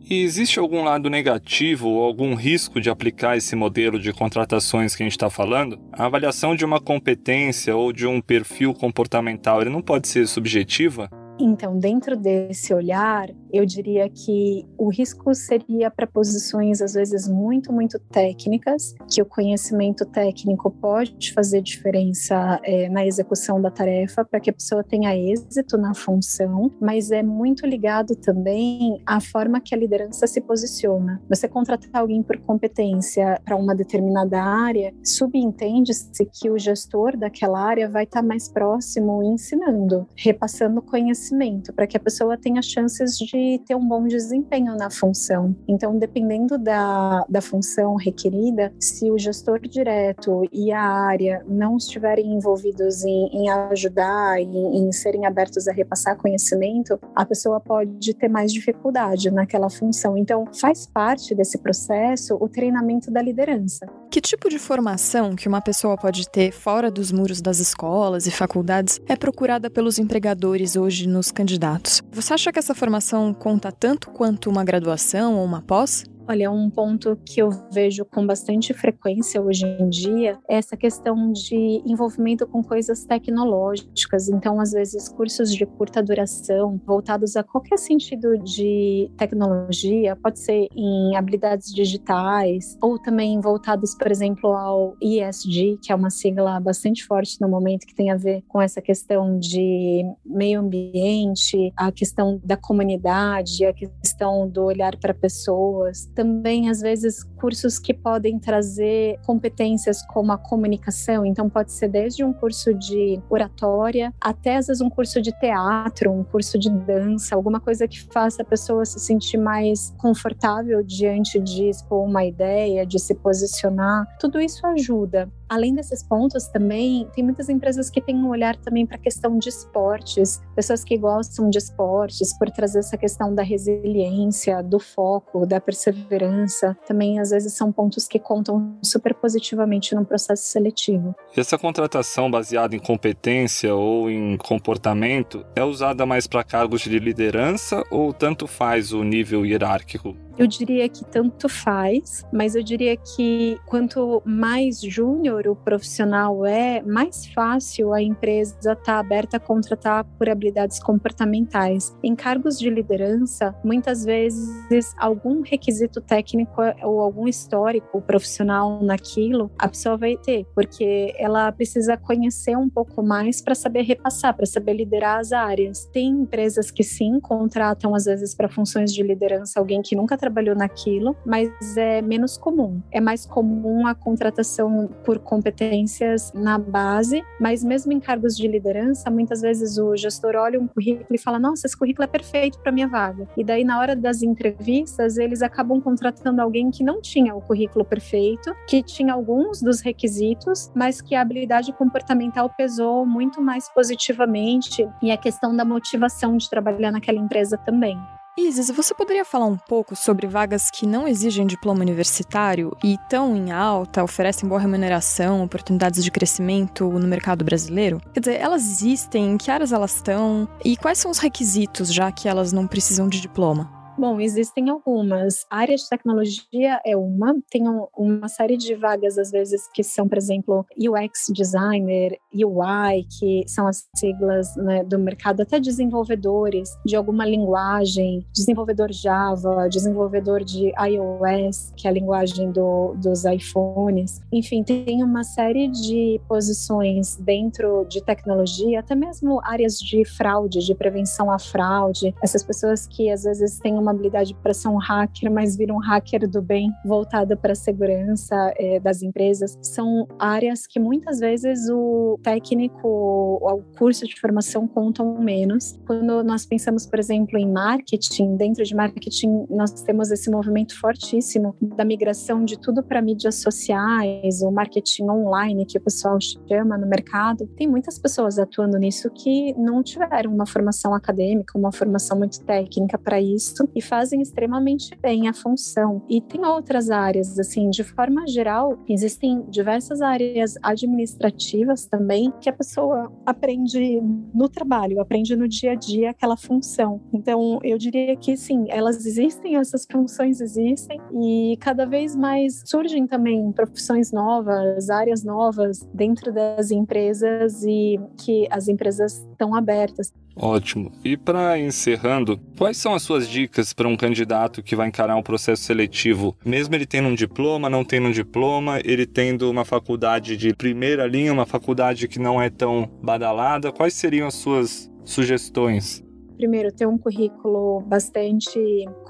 e 0.09 0.23
existe 0.23 0.59
algum 0.59 0.83
lado 0.83 1.09
negativo 1.09 1.89
ou 1.89 2.05
algum 2.05 2.35
risco 2.35 2.81
de 2.81 2.91
aplicar 2.91 3.37
esse 3.37 3.57
modelo 3.57 3.99
de 3.99 4.13
contratações 4.13 4.95
que 4.95 5.03
a 5.03 5.07
gente 5.07 5.13
está 5.13 5.31
falando? 5.31 5.79
A 5.93 6.07
avaliação 6.07 6.55
de 6.55 6.65
uma 6.65 6.81
competência 6.81 7.75
ou 7.77 7.93
de 7.93 8.07
um 8.07 8.21
perfil 8.21 8.75
comportamental, 8.75 9.61
ele 9.61 9.71
não 9.71 9.83
pode 9.83 10.09
ser 10.09 10.27
subjetiva? 10.27 11.09
Então, 11.38 11.76
dentro 11.79 12.17
desse 12.17 12.73
olhar, 12.73 13.29
eu 13.53 13.67
diria 13.67 14.09
que 14.09 14.64
o 14.79 14.88
risco 14.88 15.35
seria 15.35 15.91
para 15.91 16.07
posições, 16.07 16.81
às 16.81 16.95
vezes, 16.95 17.29
muito, 17.29 17.73
muito 17.73 17.99
técnicas, 17.99 18.95
que 19.12 19.21
o 19.21 19.26
conhecimento 19.26 20.05
técnico 20.07 20.71
pode 20.71 21.33
fazer 21.33 21.61
diferença 21.61 22.61
é, 22.62 22.88
na 22.88 23.05
execução 23.05 23.61
da 23.61 23.71
tarefa, 23.71 24.25
para 24.25 24.38
que 24.38 24.50
a 24.50 24.53
pessoa 24.53 24.85
tenha 24.85 25.17
êxito 25.17 25.76
na 25.76 25.93
função, 25.95 26.71
mas 26.81 27.11
é 27.11 27.23
muito 27.23 27.67
ligado 27.67 28.14
também 28.14 29.03
à 29.05 29.21
forma 29.21 29.61
que 29.61 29.75
a 29.75 29.79
liderança 29.79 30.26
se 30.26 30.41
posiciona. 30.41 31.21
Você 31.29 31.49
contratar 31.49 32.00
alguém 32.00 32.23
por 32.23 32.38
competência 32.38 33.41
para 33.45 33.57
uma 33.57 33.75
determinada 33.75 34.41
área, 34.41 34.95
subentende-se 35.03 36.25
que 36.26 36.49
o 36.49 36.59
gestor 36.59 37.17
daquela 37.17 37.61
área 37.61 37.88
vai 37.88 38.05
estar 38.05 38.23
tá 38.23 38.26
mais 38.26 38.49
próximo 38.49 39.23
ensinando, 39.23 40.07
repassando 40.17 40.81
conhecimento 40.81 41.24
conhecimento, 41.25 41.73
para 41.73 41.87
que 41.87 41.97
a 41.97 42.00
pessoa 42.00 42.37
tenha 42.37 42.61
chances 42.61 43.16
de 43.16 43.61
ter 43.66 43.75
um 43.75 43.87
bom 43.87 44.07
desempenho 44.07 44.76
na 44.76 44.90
função. 44.90 45.57
Então, 45.66 45.99
dependendo 45.99 46.59
da, 46.59 47.25
da 47.28 47.40
função 47.40 47.97
requerida, 47.97 48.73
se 48.78 49.11
o 49.11 49.19
gestor 49.19 49.61
direto 49.61 50.43
e 50.52 50.73
a 50.73 50.83
área 50.83 51.45
não 51.49 51.76
estiverem 51.76 52.35
envolvidos 52.35 53.04
em, 53.04 53.28
em 53.33 53.50
ajudar, 53.50 54.40
em, 54.40 54.78
em 54.78 54.93
serem 54.93 55.26
abertos 55.26 55.66
a 55.66 55.73
repassar 55.73 56.16
conhecimento, 56.16 56.99
a 57.14 57.25
pessoa 57.25 57.61
pode 57.61 58.14
ter 58.14 58.28
mais 58.28 58.52
dificuldade 58.52 59.31
naquela 59.31 59.71
função. 59.71 60.16
Então, 60.16 60.45
faz 60.52 60.87
parte 60.87 61.35
desse 61.35 61.59
processo 61.59 62.37
o 62.40 62.49
treinamento 62.49 63.11
da 63.11 63.23
liderança. 63.23 63.87
Que 64.11 64.21
tipo 64.21 64.49
de 64.49 64.59
formação 64.59 65.35
que 65.35 65.49
uma 65.49 65.61
pessoa 65.61 65.97
pode 65.97 66.29
ter 66.29 66.53
fora 66.53 66.91
dos 66.91 67.11
muros 67.11 67.41
das 67.41 67.59
escolas 67.59 68.27
e 68.27 68.31
faculdades 68.31 69.01
é 69.09 69.17
procurada 69.17 69.69
pelos 69.69 69.99
empregadores 69.99 70.77
hoje 70.77 71.09
nos 71.09 71.33
candidatos? 71.33 72.01
Você 72.13 72.35
acha 72.35 72.53
que 72.53 72.59
essa 72.59 72.75
formação 72.75 73.35
conta 73.35 73.73
tanto 73.73 74.11
quanto 74.11 74.49
uma 74.49 74.65
graduação 74.65 75.35
ou 75.35 75.45
uma 75.45 75.61
pós? 75.63 76.05
Olha, 76.26 76.50
um 76.50 76.71
ponto 76.71 77.19
que 77.26 77.43
eu 77.43 77.50
vejo 77.71 78.02
com 78.07 78.26
bastante 78.26 78.73
frequência 78.73 79.43
hoje 79.43 79.66
em 79.66 79.90
dia 79.90 80.38
é 80.49 80.57
essa 80.57 80.75
questão 80.75 81.31
de 81.31 81.83
envolvimento 81.85 82.47
com 82.47 82.62
coisas 82.62 83.04
tecnológicas. 83.04 84.31
Então, 84.31 84.59
às 84.59 84.73
vezes, 84.73 85.07
cursos 85.07 85.54
de 85.54 85.66
curta 85.66 86.02
duração 86.02 86.81
voltados 86.87 87.37
a 87.37 87.43
qualquer 87.43 87.78
sentido 87.78 88.38
de 88.38 89.11
tecnologia, 89.19 90.16
pode 90.16 90.38
ser 90.38 90.66
em 90.75 91.14
habilidades 91.14 91.71
digitais, 91.71 92.78
ou 92.83 92.99
também 92.99 93.38
voltados, 93.38 93.95
por 93.95 94.11
exemplo, 94.11 94.54
ao 94.54 94.97
ESG, 95.02 95.78
que 95.83 95.93
é 95.93 95.95
uma 95.95 96.09
sigla 96.09 96.59
bastante 96.59 97.04
forte 97.04 97.38
no 97.38 97.50
momento, 97.50 97.87
que 97.87 97.95
tem 97.95 98.11
a 98.11 98.16
ver 98.16 98.43
com 98.49 98.62
essa 98.62 98.81
questão 98.81 99.38
de 99.38 100.02
meio 100.25 100.61
ambiente, 100.61 101.71
a 101.76 101.93
questão 101.93 102.40
da 102.43 102.57
comunidade, 102.57 103.66
a 103.66 103.75
questão 103.75 104.49
do 104.49 104.64
olhar 104.64 104.97
para 104.97 105.12
pessoas. 105.12 106.13
Também 106.14 106.71
às 106.71 106.80
vezes 106.80 107.25
cursos 107.37 107.78
que 107.78 107.92
podem 107.92 108.38
trazer 108.38 109.18
competências 109.26 110.02
como 110.06 110.33
a 110.33 110.38
comunicação, 110.38 111.26
então 111.26 111.49
pode 111.49 111.73
ser 111.73 111.88
desde 111.88 112.25
um 112.25 112.33
curso 112.33 112.73
de 112.75 113.21
oratória 113.28 114.12
até 114.21 114.56
às 114.56 114.66
vezes 114.68 114.80
um 114.80 114.90
curso 114.90 115.21
de 115.21 115.33
teatro, 115.38 116.11
um 116.11 116.25
curso 116.25 116.59
de 116.59 116.71
dança, 116.71 117.35
alguma 117.35 117.61
coisa 117.61 117.87
que 117.87 118.00
faça 118.12 118.42
a 118.42 118.44
pessoa 118.44 118.85
se 118.85 118.99
sentir 119.00 119.38
mais 119.38 119.94
confortável 119.99 120.83
diante 120.83 121.40
de 121.40 121.68
expor 121.68 122.04
uma 122.04 122.25
ideia, 122.25 122.87
de 122.87 122.99
se 122.99 123.14
posicionar. 123.14 124.06
Tudo 124.18 124.40
isso 124.40 124.66
ajuda. 124.66 125.30
Além 125.55 125.73
desses 125.73 126.03
pontos 126.03 126.49
também, 126.49 127.07
tem 127.15 127.23
muitas 127.23 127.49
empresas 127.49 127.89
que 127.89 128.01
têm 128.01 128.17
um 128.17 128.29
olhar 128.29 128.57
também 128.57 128.85
para 128.85 128.97
a 128.97 128.99
questão 128.99 129.39
de 129.39 129.49
esportes, 129.49 130.43
pessoas 130.53 130.83
que 130.83 130.99
gostam 130.99 131.49
de 131.49 131.59
esportes, 131.59 132.37
por 132.37 132.51
trazer 132.51 132.81
essa 132.81 132.97
questão 132.97 133.33
da 133.33 133.45
resiliência, 133.45 134.61
do 134.65 134.81
foco, 134.81 135.47
da 135.47 135.61
perseverança, 135.61 136.77
também 136.85 137.21
às 137.21 137.31
vezes 137.31 137.53
são 137.53 137.71
pontos 137.71 138.09
que 138.09 138.19
contam 138.19 138.77
super 138.83 139.15
positivamente 139.15 139.95
no 139.95 140.05
processo 140.05 140.43
seletivo. 140.43 141.15
Essa 141.37 141.57
contratação 141.57 142.29
baseada 142.29 142.75
em 142.75 142.81
competência 142.81 143.73
ou 143.77 144.11
em 144.11 144.37
comportamento 144.37 145.47
é 145.55 145.63
usada 145.63 146.05
mais 146.05 146.27
para 146.27 146.43
cargos 146.43 146.81
de 146.81 146.99
liderança 146.99 147.85
ou 147.93 148.13
tanto 148.13 148.49
faz 148.49 148.93
o 148.93 149.05
nível 149.05 149.47
hierárquico? 149.47 150.17
Eu 150.37 150.49
diria 150.49 150.88
que 150.88 151.05
tanto 151.05 151.49
faz, 151.49 152.26
mas 152.33 152.57
eu 152.57 152.62
diria 152.62 152.97
que 152.97 153.59
quanto 153.67 154.21
mais 154.25 154.81
júnior 154.81 155.47
o 155.47 155.55
profissional 155.55 156.45
é, 156.45 156.83
mais 156.83 157.26
fácil 157.26 157.93
a 157.93 158.03
empresa 158.03 158.57
estar 158.57 158.76
tá 158.76 158.99
aberta 158.99 159.37
a 159.37 159.41
contratar 159.41 160.05
por 160.19 160.29
habilidades 160.29 160.81
comportamentais. 160.81 161.97
Em 162.03 162.17
cargos 162.17 162.59
de 162.59 162.69
liderança, 162.69 163.55
muitas 163.64 164.05
vezes 164.05 164.93
algum 164.99 165.41
requisito 165.41 166.00
técnico 166.00 166.61
ou 166.83 167.00
algum 167.00 167.29
histórico 167.29 168.03
profissional 168.03 168.83
naquilo, 168.83 169.53
a 169.57 169.69
pessoa 169.69 169.97
vai 169.97 170.17
ter, 170.17 170.47
porque 170.53 171.14
ela 171.17 171.50
precisa 171.53 171.97
conhecer 171.97 172.57
um 172.57 172.69
pouco 172.69 173.05
mais 173.05 173.41
para 173.41 173.55
saber 173.55 173.83
repassar, 173.83 174.35
para 174.35 174.47
saber 174.47 174.75
liderar 174.75 175.21
as 175.21 175.33
áreas. 175.33 175.87
Tem 175.93 176.09
empresas 176.09 176.73
que 176.73 176.83
sim 176.83 177.21
contratam 177.21 177.95
às 177.95 178.07
vezes 178.07 178.35
para 178.35 178.49
funções 178.49 178.93
de 178.93 179.03
liderança 179.03 179.61
alguém 179.61 179.81
que 179.81 179.95
nunca 179.95 180.17
trabalhou 180.25 180.57
naquilo, 180.57 181.14
mas 181.25 181.50
é 181.76 182.00
menos 182.00 182.38
comum. 182.38 182.81
É 182.90 182.99
mais 182.99 183.26
comum 183.26 183.87
a 183.87 183.95
contratação 183.95 184.88
por 185.04 185.19
competências 185.19 186.33
na 186.33 186.59
base, 186.59 187.23
mas 187.38 187.62
mesmo 187.62 187.93
em 187.93 188.00
cargos 188.00 188.35
de 188.35 188.49
liderança, 188.49 189.11
muitas 189.11 189.43
vezes 189.43 189.76
o 189.76 189.95
gestor 189.95 190.35
olha 190.35 190.59
um 190.59 190.66
currículo 190.66 191.07
e 191.11 191.19
fala: 191.19 191.38
Nossa, 191.38 191.66
esse 191.66 191.76
currículo 191.76 192.04
é 192.04 192.07
perfeito 192.07 192.59
para 192.61 192.73
minha 192.73 192.88
vaga. 192.88 193.28
E 193.37 193.45
daí, 193.45 193.64
na 193.64 193.78
hora 193.78 193.95
das 193.95 194.23
entrevistas, 194.23 195.19
eles 195.19 195.43
acabam 195.43 195.78
contratando 195.81 196.40
alguém 196.40 196.71
que 196.71 196.83
não 196.83 197.02
tinha 197.02 197.35
o 197.35 197.43
currículo 197.43 197.85
perfeito, 197.85 198.54
que 198.66 198.83
tinha 198.83 199.12
alguns 199.12 199.61
dos 199.61 199.81
requisitos, 199.81 200.73
mas 200.75 201.02
que 201.02 201.14
a 201.14 201.21
habilidade 201.21 201.71
comportamental 201.75 202.49
pesou 202.57 203.04
muito 203.04 203.43
mais 203.43 203.69
positivamente 203.69 204.88
e 205.02 205.11
a 205.11 205.16
questão 205.19 205.54
da 205.54 205.64
motivação 205.64 206.37
de 206.38 206.49
trabalhar 206.49 206.90
naquela 206.90 207.19
empresa 207.19 207.59
também. 207.59 207.99
Isis, 208.37 208.69
você 208.71 208.93
poderia 208.93 209.25
falar 209.25 209.47
um 209.47 209.57
pouco 209.57 209.95
sobre 209.95 210.26
vagas 210.26 210.69
que 210.69 210.87
não 210.87 211.07
exigem 211.07 211.47
diploma 211.47 211.83
universitário 211.83 212.76
e 212.83 212.95
estão 212.95 213.37
em 213.37 213.53
alta, 213.53 214.03
oferecem 214.03 214.49
boa 214.49 214.61
remuneração, 214.61 215.45
oportunidades 215.45 216.03
de 216.03 216.11
crescimento 216.11 216.91
no 216.91 217.07
mercado 217.07 217.45
brasileiro? 217.45 218.00
Quer 218.12 218.21
dizer, 218.21 218.41
elas 218.41 218.62
existem, 218.62 219.31
em 219.31 219.37
que 219.38 219.53
áreas 219.53 219.71
elas 219.71 219.95
estão 219.95 220.49
e 220.64 220.76
quais 220.76 220.99
são 220.99 221.12
os 221.12 221.19
requisitos, 221.19 221.95
já 221.95 222.11
que 222.11 222.29
elas 222.29 222.53
não 222.53 222.67
precisam 222.67 223.09
de 223.09 223.21
diploma? 223.21 223.84
Bom, 223.97 224.21
existem 224.21 224.69
algumas. 224.71 225.47
A 225.49 225.59
área 225.59 225.77
de 225.77 225.89
tecnologia 225.89 226.81
é 226.85 226.97
uma, 226.97 227.37
tem 227.49 227.63
uma 227.97 228.29
série 228.29 228.57
de 228.57 228.75
vagas, 228.75 229.17
às 229.17 229.31
vezes, 229.31 229.69
que 229.73 229.85
são, 229.85 230.09
por 230.09 230.19
exemplo, 230.19 230.67
UX 230.77 231.27
designer, 231.33 232.19
UI, 232.35 233.07
que 233.19 233.45
são 233.47 233.69
as 233.69 233.87
siglas 233.95 234.55
né, 234.57 234.83
do 234.83 234.99
mercado, 234.99 235.43
até 235.43 235.61
desenvolvedores 235.61 236.71
de 236.85 236.97
alguma 236.97 237.25
linguagem, 237.25 238.27
desenvolvedor 238.35 238.93
Java, 238.93 239.69
desenvolvedor 239.69 240.43
de 240.43 240.73
iOS, 240.77 241.73
que 241.77 241.87
é 241.87 241.91
a 241.91 241.93
linguagem 241.93 242.51
do, 242.51 242.95
dos 242.95 243.25
iPhones. 243.25 244.21
Enfim, 244.33 244.65
tem 244.65 245.05
uma 245.05 245.23
série 245.23 245.69
de 245.69 246.21
posições 246.29 247.17
dentro 247.17 247.87
de 247.89 248.03
tecnologia, 248.03 248.81
até 248.81 248.97
mesmo 248.97 249.41
áreas 249.45 249.79
de 249.79 250.05
fraude, 250.05 250.59
de 250.67 250.75
prevenção 250.75 251.31
à 251.31 251.39
fraude. 251.39 252.13
Essas 252.21 252.42
pessoas 252.42 252.88
que 252.88 253.09
às 253.09 253.23
vezes 253.23 253.59
têm 253.61 253.84
uma 253.85 253.92
habilidade 253.92 254.35
para 254.42 254.55
ser 254.55 254.68
um 254.68 254.79
hacker, 254.79 255.31
mas 255.31 255.57
vira 255.57 255.73
um 255.73 255.79
hacker 255.79 256.29
do 256.29 256.42
bem 256.42 256.73
voltada 256.85 257.37
para 257.37 257.53
a 257.53 257.57
segurança 257.57 258.35
é, 258.57 258.81
das 258.81 259.03
empresas. 259.03 259.59
São 259.62 260.09
áreas 260.18 260.66
que 260.66 260.81
muitas 260.81 261.20
vezes 261.20 261.68
o 261.70 262.18
técnico, 262.23 262.88
o 262.88 263.62
curso 263.79 264.07
de 264.07 264.18
formação 264.18 264.66
contam 264.66 265.18
menos. 265.18 265.79
Quando 265.87 266.25
nós 266.25 266.47
pensamos, 266.47 266.87
por 266.87 266.99
exemplo, 266.99 267.38
em 267.38 267.51
marketing, 267.51 268.37
dentro 268.37 268.64
de 268.64 268.75
marketing 268.75 269.47
nós 269.51 269.70
temos 269.83 270.11
esse 270.11 270.31
movimento 270.31 270.79
fortíssimo 270.79 271.55
da 271.61 271.85
migração 271.85 272.44
de 272.44 272.59
tudo 272.59 272.83
para 272.83 273.03
mídias 273.03 273.37
sociais, 273.37 274.40
o 274.42 274.51
marketing 274.51 275.11
online 275.11 275.66
que 275.66 275.77
o 275.77 275.81
pessoal 275.81 276.18
chama 276.20 276.79
no 276.79 276.87
mercado. 276.87 277.47
Tem 277.57 277.66
muitas 277.66 277.99
pessoas 277.99 278.38
atuando 278.38 278.79
nisso 278.79 279.11
que 279.11 279.53
não 279.59 279.83
tiveram 279.83 280.33
uma 280.33 280.47
formação 280.47 280.94
acadêmica, 280.94 281.59
uma 281.59 281.73
formação 281.73 282.18
muito 282.18 282.40
técnica 282.44 282.99
para 282.99 283.20
isso 283.20 283.66
e 283.75 283.83
fazem 283.83 284.21
extremamente 284.21 284.97
bem 285.01 285.29
a 285.29 285.33
função. 285.33 286.03
E 286.09 286.21
tem 286.21 286.45
outras 286.45 286.91
áreas, 286.91 287.39
assim, 287.39 287.71
de 287.71 287.83
forma 287.83 288.27
geral, 288.27 288.79
existem 288.89 289.45
diversas 289.49 290.01
áreas 290.01 290.55
administrativas 290.63 291.87
também 291.87 292.33
que 292.41 292.49
a 292.49 292.53
pessoa 292.53 293.13
aprende 293.27 294.01
no 294.33 294.49
trabalho, 294.49 295.01
aprende 295.01 295.37
no 295.37 295.49
dia 295.49 295.73
a 295.73 295.75
dia 295.75 296.11
aquela 296.11 296.37
função. 296.37 297.01
Então, 297.13 297.59
eu 297.63 297.79
diria 297.79 298.17
que 298.17 298.37
sim, 298.37 298.67
elas 298.69 299.05
existem, 299.05 299.57
essas 299.57 299.87
funções 299.91 300.41
existem 300.41 301.01
e 301.13 301.57
cada 301.61 301.87
vez 301.87 302.15
mais 302.15 302.63
surgem 302.65 303.07
também 303.07 303.53
profissões 303.53 304.13
novas, 304.13 304.91
áreas 304.91 305.25
novas 305.25 305.87
dentro 305.93 306.33
das 306.33 306.71
empresas 306.71 307.63
e 307.65 307.99
que 308.19 308.47
as 308.51 308.69
empresas 308.69 309.27
estão 309.31 309.55
abertas. 309.55 310.13
Ótimo. 310.37 310.92
E 311.05 311.16
para 311.16 311.59
encerrando, 311.59 312.38
quais 312.59 312.77
são 312.77 312.94
as 312.94 313.03
suas 313.03 313.29
dicas 313.29 313.73
para 313.73 313.88
um 313.88 313.97
candidato 313.97 314.62
que 314.62 314.75
vai 314.75 314.88
encarar 314.88 315.16
um 315.16 315.23
processo 315.23 315.62
seletivo, 315.62 316.37
mesmo 316.44 316.75
ele 316.75 316.87
tendo 316.87 317.09
um 317.09 317.14
diploma, 317.14 317.70
não 317.70 317.85
tendo 317.85 318.09
um 318.09 318.12
diploma, 318.12 318.81
ele 318.85 319.07
tendo 319.07 319.51
uma 319.51 319.64
faculdade 319.64 320.37
de 320.37 320.55
primeira 320.55 321.07
linha, 321.07 321.33
uma 321.33 321.47
faculdade 321.47 322.09
que 322.09 322.18
não 322.18 322.42
é 322.42 322.51
tão 322.51 322.90
badalada, 323.03 323.73
quais 323.73 323.94
seriam 323.94 324.27
as 324.27 324.35
suas 324.35 324.90
sugestões? 325.05 326.04
Primeiro, 326.37 326.73
ter 326.73 326.87
um 326.87 326.99
currículo 326.99 327.81
bastante 327.83 328.59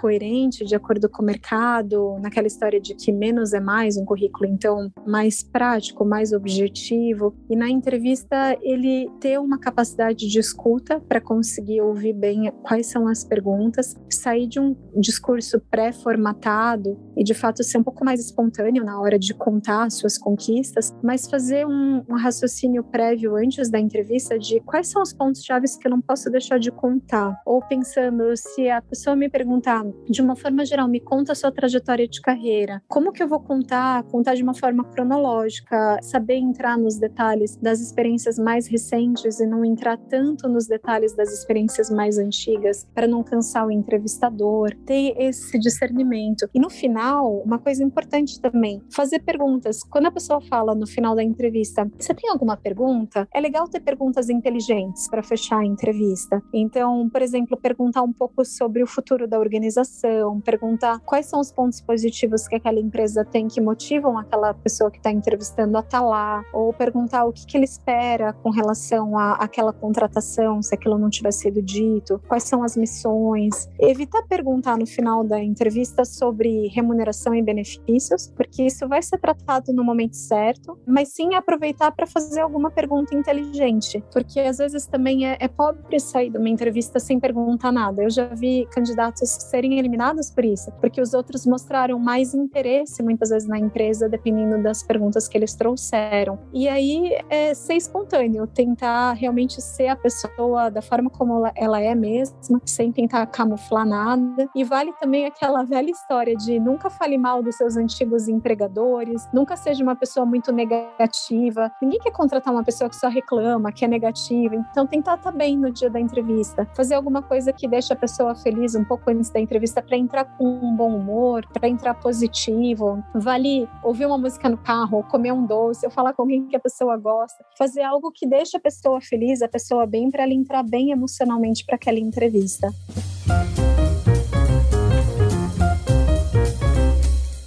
coerente, 0.01 0.65
de 0.65 0.75
acordo 0.75 1.09
com 1.09 1.23
o 1.23 1.25
mercado, 1.25 2.19
naquela 2.21 2.47
história 2.47 2.81
de 2.81 2.95
que 2.95 3.13
menos 3.13 3.53
é 3.53 3.61
mais, 3.61 3.97
um 3.97 4.05
currículo 4.05 4.47
então 4.47 4.93
mais 5.07 5.43
prático, 5.43 6.05
mais 6.05 6.33
objetivo. 6.33 7.35
E 7.49 7.57
na 7.57 7.69
entrevista, 7.69 8.57
ele 8.63 9.11
ter 9.21 9.39
uma 9.39 9.59
capacidade 9.59 10.29
de 10.29 10.39
escuta 10.39 11.01
para 11.01 11.21
conseguir 11.21 11.81
ouvir 11.81 12.13
bem 12.13 12.53
quais 12.63 12.87
são 12.87 13.09
as 13.09 13.25
perguntas, 13.25 13.95
sair 14.11 14.47
de 14.47 14.61
um 14.61 14.77
discurso 14.97 15.61
pré-formatado 15.71 16.99
e 17.17 17.25
de 17.25 17.35
fato 17.35 17.63
ser 17.63 17.79
um 17.79 17.83
pouco 17.83 18.05
mais 18.05 18.21
espontâneo 18.21 18.85
na 18.85 19.01
hora 19.01 19.19
de 19.19 19.35
contar 19.35 19.91
suas 19.91 20.19
conquistas, 20.19 20.95
mas 21.03 21.29
fazer 21.29 21.67
um, 21.67 22.05
um 22.09 22.17
raciocínio 22.17 22.83
prévio 22.85 23.37
antes 23.37 23.71
da 23.71 23.79
entrevista 23.79 24.39
de 24.39 24.61
quais 24.61 24.89
são 24.89 25.03
os 25.03 25.13
pontos 25.13 25.45
chaves 25.45 25.77
que 25.77 25.87
eu 25.87 25.91
não 25.91 26.01
posso 26.01 26.31
deixar 26.31 26.59
de 26.59 26.71
contar 26.71 27.35
ou 27.45 27.61
pensando 27.63 28.37
se 28.37 28.69
a 28.69 28.81
pessoa 28.83 29.17
me 29.17 29.29
perguntar, 29.29 29.85
de 30.09 30.21
uma 30.21 30.37
forma 30.37 30.65
geral, 30.65 30.89
me 30.89 31.01
conta 31.01 31.33
a 31.33 31.35
sua 31.35 31.53
trajetória 31.53 32.07
de 32.09 32.21
carreira, 32.21 32.83
como 32.89 33.13
que 33.13 33.23
eu 33.23 33.29
vou 33.29 33.41
contar? 33.41 34.03
Contar 34.05 34.35
de 34.35 34.43
uma 34.43 34.55
forma 34.55 34.85
cronológica, 34.85 35.99
saber 36.03 36.37
entrar 36.37 36.77
nos 36.79 36.99
detalhes 36.99 37.57
das 37.57 37.81
experiências 37.81 38.39
mais 38.39 38.67
recentes 38.67 39.41
e 39.41 39.47
não 39.47 39.65
entrar 39.65 39.97
tanto 39.97 40.49
nos 40.49 40.67
detalhes 40.67 41.15
das 41.15 41.33
experiências 41.33 41.91
mais 41.91 42.19
antigas, 42.19 42.87
para 42.95 43.07
não 43.07 43.23
cansar 43.23 43.67
o 43.67 43.71
entrevistador, 43.71 44.75
ter 44.87 45.15
esse 45.19 45.59
discernimento. 45.59 46.49
E 46.55 46.61
no 46.61 46.71
final, 46.71 47.04
uma 47.13 47.59
coisa 47.59 47.83
importante 47.83 48.41
também, 48.41 48.83
fazer 48.91 49.21
perguntas. 49.21 49.83
Quando 49.83 50.07
a 50.07 50.11
pessoa 50.11 50.41
fala 50.41 50.75
no 50.75 50.87
final 50.87 51.15
da 51.15 51.23
entrevista, 51.23 51.91
você 51.99 52.15
tem 52.15 52.31
alguma 52.31 52.57
pergunta? 52.57 53.29
É 53.33 53.41
legal 53.41 53.69
ter 53.69 53.81
perguntas 53.81 54.29
inteligentes 54.29 55.09
para 55.09 55.23
fechar 55.23 55.59
a 55.59 55.65
entrevista. 55.65 56.43
Então, 56.53 57.09
por 57.09 57.23
exemplo, 57.23 57.57
perguntar 57.57 58.03
um 58.03 58.13
pouco 58.13 58.45
sobre 58.45 58.83
o 58.83 58.87
futuro 58.87 59.27
da 59.27 59.39
organização, 59.39 60.41
perguntar 60.41 61.01
quais 61.01 61.27
são 61.27 61.41
os 61.41 61.53
pontos 61.53 61.81
positivos 61.81 62.49
que 62.49 62.57
aquela 62.57 62.81
empresa 62.81 63.25
tem 63.25 63.49
que 63.49 63.61
motivam 63.61 64.19
aquela 64.19 64.55
pessoa 64.55 64.91
que 64.91 64.99
está 64.99 65.11
entrevistando 65.11 65.77
a 65.77 65.81
estar 65.81 66.01
tá 66.01 66.05
lá, 66.05 66.45
ou 66.53 66.73
perguntar 66.73 67.25
o 67.25 67.33
que, 67.33 67.47
que 67.47 67.57
ele 67.57 67.65
espera 67.65 68.33
com 68.33 68.51
relação 68.51 69.19
à 69.19 69.33
aquela 69.33 69.73
contratação, 69.73 70.63
se 70.63 70.75
aquilo 70.75 70.99
não 70.99 71.11
tivesse 71.11 71.41
sido 71.41 71.63
dito, 71.63 72.21
quais 72.27 72.45
são 72.45 72.63
as 72.63 72.77
missões. 72.77 73.69
Evitar 73.79 74.23
perguntar 74.23 74.79
no 74.79 74.87
final 74.87 75.25
da 75.25 75.43
entrevista 75.43 76.05
sobre 76.05 76.69
remuneração 76.69 76.94
remuneração 76.95 77.35
e 77.35 77.43
benefícios, 77.43 78.33
porque 78.37 78.63
isso 78.63 78.89
vai 78.89 79.03
ser 79.03 79.19
tratado 79.19 79.73
no 79.73 79.85
momento 79.85 80.15
certo, 80.15 80.79
mas 80.87 81.09
sim 81.09 81.35
aproveitar 81.35 81.91
para 81.93 82.07
fazer 82.07 82.41
alguma 82.41 82.71
pergunta 82.71 83.15
inteligente, 83.15 84.03
porque 84.13 84.41
às 84.41 84.59
vezes 84.59 84.87
também 84.87 85.27
é, 85.27 85.37
é 85.41 85.49
pobre 85.49 85.99
sair 85.99 86.31
de 86.31 86.39
uma 86.39 86.49
entrevista 86.49 87.01
sem 87.01 87.19
perguntar 87.19 87.73
nada. 87.73 88.03
Eu 88.03 88.11
já 88.11 88.27
vi 88.27 88.67
candidatos 88.71 89.29
serem 89.29 89.79
eliminados 89.79 90.31
por 90.31 90.45
isso, 90.45 90.71
porque 90.81 91.01
os 91.01 91.13
outros 91.13 91.45
mostraram 91.45 91.99
mais 91.99 92.33
interesse 92.33 93.03
muitas 93.03 93.31
vezes 93.31 93.49
na 93.49 93.59
empresa, 93.59 94.09
dependendo 94.09 94.63
das 94.63 94.83
perguntas 94.83 95.27
que 95.29 95.37
eles 95.37 95.55
trouxeram. 95.55 96.39
E 96.53 96.69
aí 96.69 97.19
é 97.29 97.53
ser 97.55 97.75
espontâneo, 97.75 98.47
tentar 98.47 99.13
realmente 99.13 99.61
ser 99.61 99.89
a 99.89 99.97
pessoa 99.97 100.71
da 100.71 100.81
forma 100.81 101.11
como 101.11 101.45
ela 101.57 101.81
é 101.81 101.95
mesma, 101.95 102.61
sem 102.65 102.93
tentar 102.93 103.27
camuflar 103.27 103.87
nada. 103.87 104.49
E 104.55 104.63
vale 104.63 104.93
também 105.01 105.27
aquela 105.27 105.65
velha 105.65 105.91
história 105.91 106.37
de 106.37 106.61
nunca 106.61 106.84
fale 106.91 107.19
mal 107.19 107.43
dos 107.43 107.57
seus 107.57 107.77
antigos 107.77 108.29
empregadores, 108.29 109.29
nunca 109.33 109.57
seja 109.57 109.83
uma 109.83 109.97
pessoa 109.97 110.25
muito 110.25 110.53
negativa. 110.53 111.71
Ninguém 111.81 111.99
quer 111.99 112.13
contratar 112.13 112.53
uma 112.53 112.65
pessoa 112.65 112.89
que 112.89 112.97
só 112.97 113.09
reclama, 113.09 113.73
que 113.73 113.85
é 113.85 113.89
negativa. 113.89 114.55
Então, 114.71 114.87
tentar 114.87 115.17
estar 115.17 115.33
bem 115.33 115.57
no 115.57 115.71
dia 115.71 115.91
da 115.91 116.01
entrevista, 116.01 116.69
fazer 116.75 116.95
alguma 116.95 117.23
coisa 117.23 117.53
que 117.53 117.67
deixe 117.67 117.93
a 117.93 117.97
pessoa 117.97 118.35
feliz 118.35 118.75
um 118.75 118.85
pouco 118.85 119.11
antes 119.11 119.31
da 119.31 119.41
entrevista 119.41 119.83
para 119.83 119.97
entrar 119.97 120.25
com 120.37 120.45
um 120.47 120.75
bom 120.75 120.97
humor, 120.97 121.47
para 121.53 121.69
entrar 121.69 121.95
positivo. 121.95 123.03
Vale 123.15 123.69
ouvir 123.83 124.07
uma 124.07 124.19
música 124.19 124.49
no 124.49 124.59
carro, 124.59 125.03
comer 125.05 125.33
um 125.33 125.45
doce, 125.45 125.87
ou 125.87 125.93
falar 125.93 126.13
com 126.13 126.23
alguém 126.23 126.47
que 126.47 126.57
a 126.57 126.61
pessoa 126.61 126.97
gosta, 126.97 127.45
fazer 127.59 127.83
algo 127.83 128.11
que 128.13 128.27
deixe 128.27 128.57
a 128.57 128.61
pessoa 128.61 129.01
feliz, 129.01 129.43
a 129.43 129.49
pessoa 129.49 129.87
bem, 129.87 130.11
para 130.11 130.25
ela 130.25 130.33
entrar 130.33 130.63
bem 130.63 130.91
emocionalmente 130.91 131.65
para 131.65 131.77
aquela 131.77 131.99
entrevista. 131.99 132.69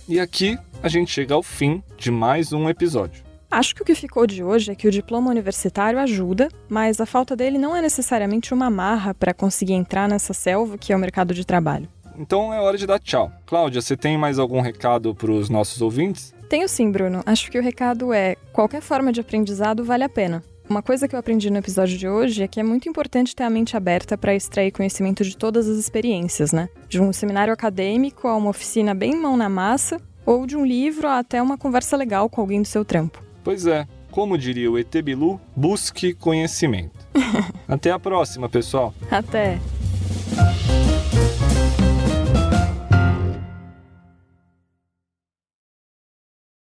E 0.07 0.21
aqui 0.21 0.57
a 0.81 0.87
gente 0.87 1.11
chega 1.11 1.33
ao 1.33 1.43
fim 1.43 1.83
de 1.97 2.09
mais 2.09 2.53
um 2.53 2.69
episódio. 2.69 3.25
Acho 3.51 3.75
que 3.75 3.81
o 3.81 3.85
que 3.85 3.93
ficou 3.93 4.25
de 4.25 4.41
hoje 4.41 4.71
é 4.71 4.75
que 4.75 4.87
o 4.87 4.91
diploma 4.91 5.29
universitário 5.29 5.99
ajuda, 5.99 6.47
mas 6.69 7.01
a 7.01 7.05
falta 7.05 7.35
dele 7.35 7.57
não 7.57 7.75
é 7.75 7.81
necessariamente 7.81 8.53
uma 8.53 8.69
marra 8.69 9.13
para 9.13 9.33
conseguir 9.33 9.73
entrar 9.73 10.07
nessa 10.07 10.33
selva 10.33 10.77
que 10.77 10.93
é 10.93 10.95
o 10.95 10.99
mercado 10.99 11.33
de 11.33 11.45
trabalho. 11.45 11.89
Então 12.17 12.53
é 12.53 12.61
hora 12.61 12.77
de 12.77 12.87
dar 12.87 12.99
tchau. 12.99 13.29
Cláudia, 13.45 13.81
você 13.81 13.97
tem 13.97 14.17
mais 14.17 14.39
algum 14.39 14.61
recado 14.61 15.13
para 15.13 15.29
os 15.31 15.49
nossos 15.49 15.81
ouvintes? 15.81 16.33
Tenho 16.49 16.69
sim, 16.69 16.89
Bruno. 16.89 17.21
Acho 17.25 17.51
que 17.51 17.59
o 17.59 17.61
recado 17.61 18.13
é: 18.13 18.37
qualquer 18.53 18.81
forma 18.81 19.11
de 19.11 19.19
aprendizado 19.19 19.83
vale 19.83 20.05
a 20.05 20.09
pena. 20.09 20.41
Uma 20.69 20.81
coisa 20.81 21.07
que 21.07 21.15
eu 21.15 21.19
aprendi 21.19 21.49
no 21.49 21.57
episódio 21.57 21.97
de 21.97 22.09
hoje 22.09 22.43
é 22.43 22.47
que 22.47 22.59
é 22.59 22.63
muito 22.63 22.89
importante 22.89 23.33
ter 23.33 23.43
a 23.43 23.49
mente 23.49 23.77
aberta 23.77 24.17
para 24.17 24.35
extrair 24.35 24.69
conhecimento 24.71 25.23
de 25.23 25.37
todas 25.37 25.65
as 25.65 25.77
experiências, 25.77 26.51
né? 26.51 26.67
De 26.89 27.01
um 27.01 27.13
seminário 27.13 27.53
acadêmico 27.53 28.27
a 28.27 28.35
uma 28.35 28.49
oficina 28.49 28.93
bem 28.93 29.15
mão 29.15 29.37
na 29.37 29.47
massa, 29.47 30.01
ou 30.25 30.45
de 30.45 30.57
um 30.57 30.65
livro 30.65 31.07
até 31.07 31.41
uma 31.41 31.57
conversa 31.57 31.95
legal 31.95 32.29
com 32.29 32.41
alguém 32.41 32.61
do 32.61 32.67
seu 32.67 32.83
trampo. 32.83 33.23
Pois 33.45 33.65
é, 33.65 33.87
como 34.11 34.37
diria 34.37 34.69
o 34.69 34.77
ET 34.77 34.93
Bilu, 35.01 35.39
busque 35.55 36.13
conhecimento. 36.13 37.07
Até 37.65 37.91
a 37.91 37.99
próxima, 37.99 38.49
pessoal. 38.49 38.93
Até. 39.09 39.59